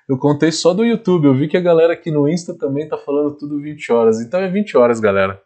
[0.08, 2.98] Eu contei só do YouTube, eu vi que a galera aqui no Insta também tá
[2.98, 4.22] falando tudo 20 horas.
[4.22, 5.44] Então é 20 horas, galera.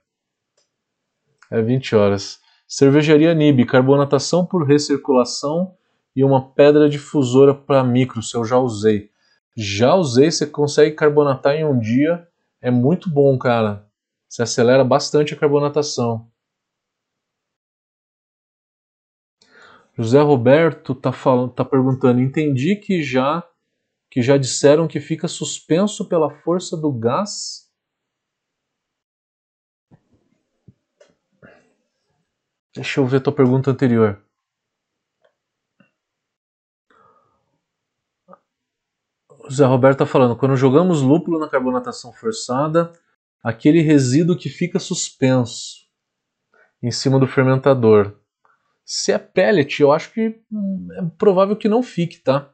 [1.50, 2.40] É 20 horas.
[2.68, 5.76] Cervejaria Nib, carbonatação por recirculação
[6.16, 9.12] e uma pedra difusora para micros, eu já usei.
[9.56, 12.28] Já usei, você consegue carbonatar em um dia,
[12.62, 13.88] é muito bom, cara.
[14.28, 16.30] Você acelera bastante a carbonatação.
[19.98, 23.48] José Roberto tá, falando, tá perguntando, entendi que já
[24.10, 27.70] que já disseram que fica suspenso pela força do gás.
[32.74, 34.25] Deixa eu ver a tua pergunta anterior.
[39.48, 42.92] O Zé Roberto está falando, quando jogamos lúpulo na carbonatação forçada,
[43.44, 45.86] aquele resíduo que fica suspenso
[46.82, 48.20] em cima do fermentador.
[48.84, 52.52] Se é pellet, eu acho que hum, é provável que não fique, tá?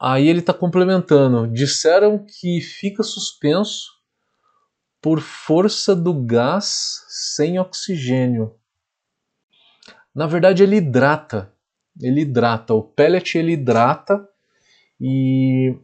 [0.00, 1.46] Aí ele está complementando.
[1.46, 3.90] Disseram que fica suspenso
[5.02, 8.56] por força do gás sem oxigênio.
[10.14, 11.52] Na verdade, ele hidrata.
[12.00, 12.72] Ele hidrata.
[12.72, 14.26] O pellet ele hidrata
[15.04, 15.76] e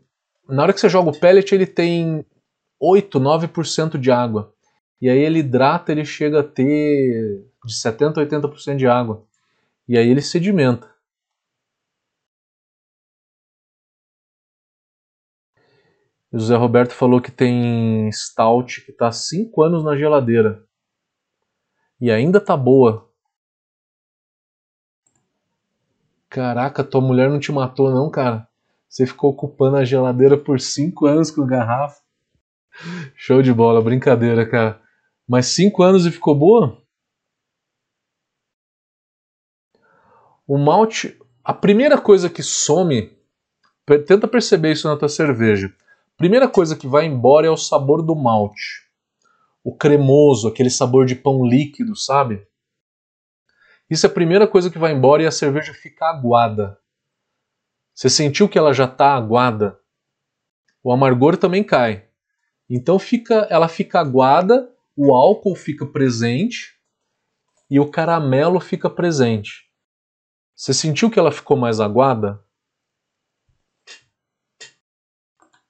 [0.49, 2.25] na hora que você joga o pellet, ele tem
[2.79, 4.55] 8, 9% de água.
[5.01, 9.27] E aí ele hidrata, ele chega a ter de 70 a 80% de água.
[9.89, 10.89] E aí ele sedimenta.
[16.31, 20.65] O José Roberto falou que tem stout que está 5 anos na geladeira.
[22.01, 23.11] E ainda tá boa.
[26.29, 28.48] Caraca, tua mulher não te matou não, cara?
[28.89, 32.01] Você ficou ocupando a geladeira por cinco anos com garrafa.
[33.15, 34.81] Show de bola, brincadeira, cara.
[35.29, 36.83] Mas cinco anos e ficou boa?
[40.47, 43.15] O malte, a primeira coisa que some,
[44.07, 45.75] tenta perceber isso na tua cerveja.
[46.17, 48.89] Primeira coisa que vai embora é o sabor do malte.
[49.63, 52.47] O cremoso, aquele sabor de pão líquido, sabe?
[53.91, 56.79] Isso é a primeira coisa que vai embora e a cerveja fica aguada.
[57.99, 59.77] Você sentiu que ela já está aguada?
[60.85, 62.09] O amargor também cai.
[62.71, 66.79] Então fica, ela fica aguada, o álcool fica presente
[67.69, 69.69] e o caramelo fica presente.
[70.55, 72.41] Você sentiu que ela ficou mais aguada?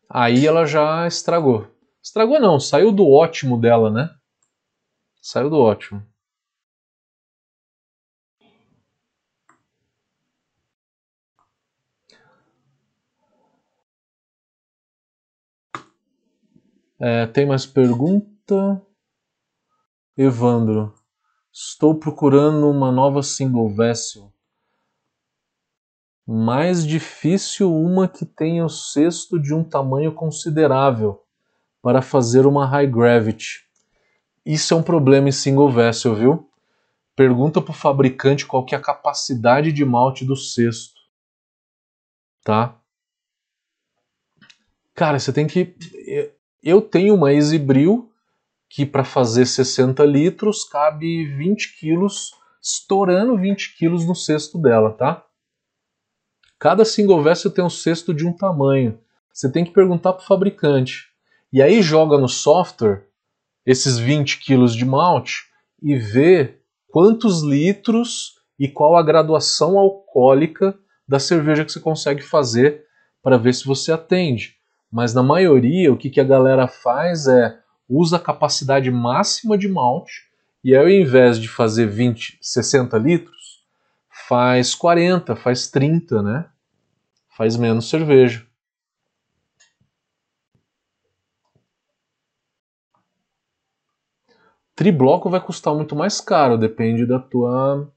[0.07, 1.67] Aí ela já estragou.
[2.03, 4.15] Estragou não, saiu do ótimo dela, né?
[5.23, 6.07] Saiu do ótimo.
[17.01, 18.83] É, tem mais pergunta?
[20.17, 20.93] Evandro,
[21.53, 24.33] estou procurando uma nova single vessel.
[26.27, 31.25] Mais difícil uma que tenha o cesto de um tamanho considerável
[31.81, 33.65] para fazer uma high gravity.
[34.45, 36.51] Isso é um problema em single vessel, viu?
[37.15, 40.99] Pergunta para o fabricante qual que é a capacidade de malte do cesto.
[42.43, 42.77] Tá?
[44.95, 45.77] Cara, você tem que
[46.63, 48.11] eu tenho uma Exibril
[48.69, 52.33] que para fazer 60 litros cabe 20 quilos,
[52.63, 55.25] estourando 20 quilos no cesto dela, tá?
[56.59, 58.99] Cada single vessel tem um cesto de um tamanho.
[59.33, 61.07] Você tem que perguntar para o fabricante.
[61.53, 63.07] E aí joga no software
[63.65, 65.45] esses 20 quilos de malte
[65.81, 66.59] e vê
[66.89, 72.85] quantos litros e qual a graduação alcoólica da cerveja que você consegue fazer
[73.23, 74.58] para ver se você atende.
[74.91, 77.59] Mas na maioria, o que, que a galera faz é
[77.89, 80.29] usa a capacidade máxima de malte
[80.63, 83.65] e ao invés de fazer 20, 60 litros,
[84.29, 86.51] faz 40, faz 30, né?
[87.37, 88.47] Faz menos cerveja.
[94.75, 97.91] Tribloco vai custar muito mais caro, depende da tua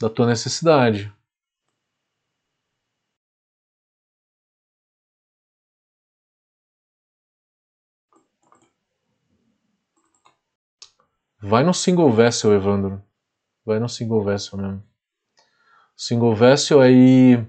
[0.00, 1.12] da tua necessidade.
[11.44, 13.02] Vai no single vessel, Evandro.
[13.66, 14.82] Vai no single vessel mesmo.
[15.96, 17.44] Single vessel aí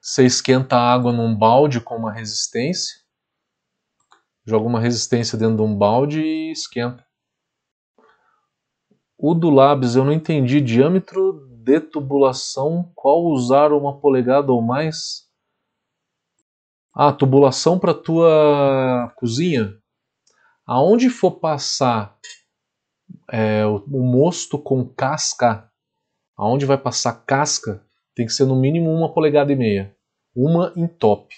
[0.00, 2.96] você esquenta a água num balde com uma resistência,
[4.46, 7.04] joga uma resistência dentro de um balde e esquenta.
[9.18, 10.60] O do Labs eu não entendi.
[10.60, 15.28] Diâmetro de tubulação, qual usar uma polegada ou mais?
[16.94, 19.76] Ah, tubulação para tua cozinha.
[20.64, 22.16] Aonde for passar
[23.30, 25.70] é, o, o mosto com casca,
[26.36, 27.82] aonde vai passar casca,
[28.14, 29.94] tem que ser no mínimo uma polegada e meia.
[30.34, 31.34] Uma em top.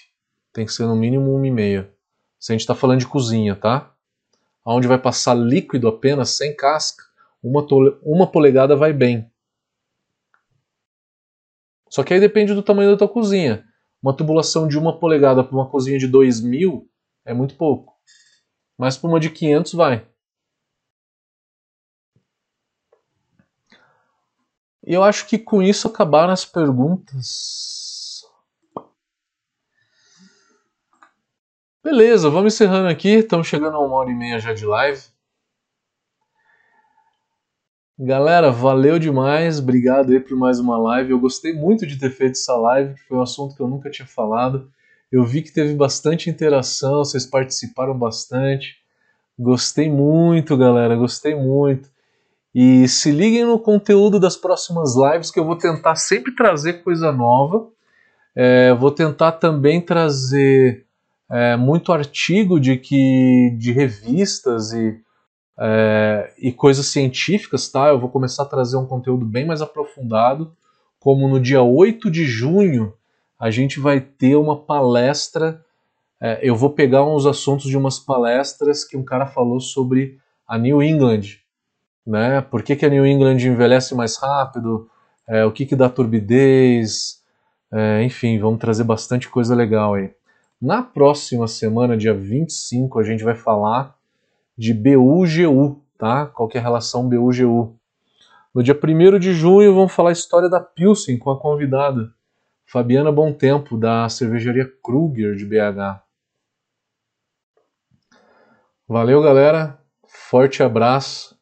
[0.53, 1.91] Tem que ser no mínimo uma e meia.
[2.39, 3.93] Se a gente está falando de cozinha, tá?
[4.65, 7.03] Aonde vai passar líquido apenas, sem casca,
[7.43, 7.65] uma,
[8.03, 9.29] uma polegada vai bem.
[11.89, 13.65] Só que aí depende do tamanho da tua cozinha.
[14.01, 16.89] Uma tubulação de uma polegada para uma cozinha de 2000
[17.25, 17.93] é muito pouco.
[18.77, 20.07] Mas para uma de 500 vai.
[24.85, 28.23] E eu acho que com isso acabaram as perguntas.
[31.83, 33.09] Beleza, vamos encerrando aqui.
[33.09, 35.01] Estamos chegando a uma hora e meia já de live.
[38.03, 41.11] Galera, valeu demais, obrigado aí por mais uma live.
[41.11, 44.07] Eu gostei muito de ter feito essa live, foi um assunto que eu nunca tinha
[44.07, 44.71] falado.
[45.11, 48.75] Eu vi que teve bastante interação, vocês participaram bastante.
[49.37, 51.90] Gostei muito, galera, gostei muito.
[52.53, 57.11] E se liguem no conteúdo das próximas lives que eu vou tentar sempre trazer coisa
[57.11, 57.67] nova.
[58.35, 60.85] É, vou tentar também trazer
[61.29, 64.99] é, muito artigo de que de revistas e
[65.63, 67.89] é, e coisas científicas, tá?
[67.89, 70.55] Eu vou começar a trazer um conteúdo bem mais aprofundado,
[70.99, 72.93] como no dia 8 de junho
[73.39, 75.63] a gente vai ter uma palestra.
[76.19, 80.57] É, eu vou pegar uns assuntos de umas palestras que um cara falou sobre a
[80.57, 81.40] New England,
[82.05, 82.41] né?
[82.41, 84.89] Por que, que a New England envelhece mais rápido?
[85.27, 87.21] É, o que, que dá turbidez?
[87.71, 90.13] É, enfim, vamos trazer bastante coisa legal aí.
[90.61, 93.95] Na próxima semana, dia 25, a gente vai falar
[94.57, 96.25] de BUGU, tá?
[96.27, 97.75] Qual que é a relação BUGU?
[98.53, 102.13] No dia 1 de junho vamos falar a história da Pilsen com a convidada
[102.65, 106.01] Fabiana Bom Tempo, da cervejaria Kruger de BH.
[108.87, 109.77] Valeu, galera.
[110.07, 111.40] Forte abraço.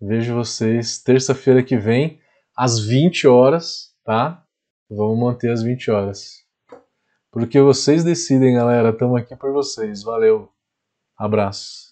[0.00, 2.20] Vejo vocês terça-feira que vem,
[2.56, 4.44] às 20 horas, tá?
[4.90, 6.44] Vamos manter às 20 horas.
[7.30, 8.90] Porque vocês decidem, galera.
[8.90, 10.02] Estamos aqui por vocês.
[10.02, 10.48] Valeu.
[11.18, 11.85] Abraço.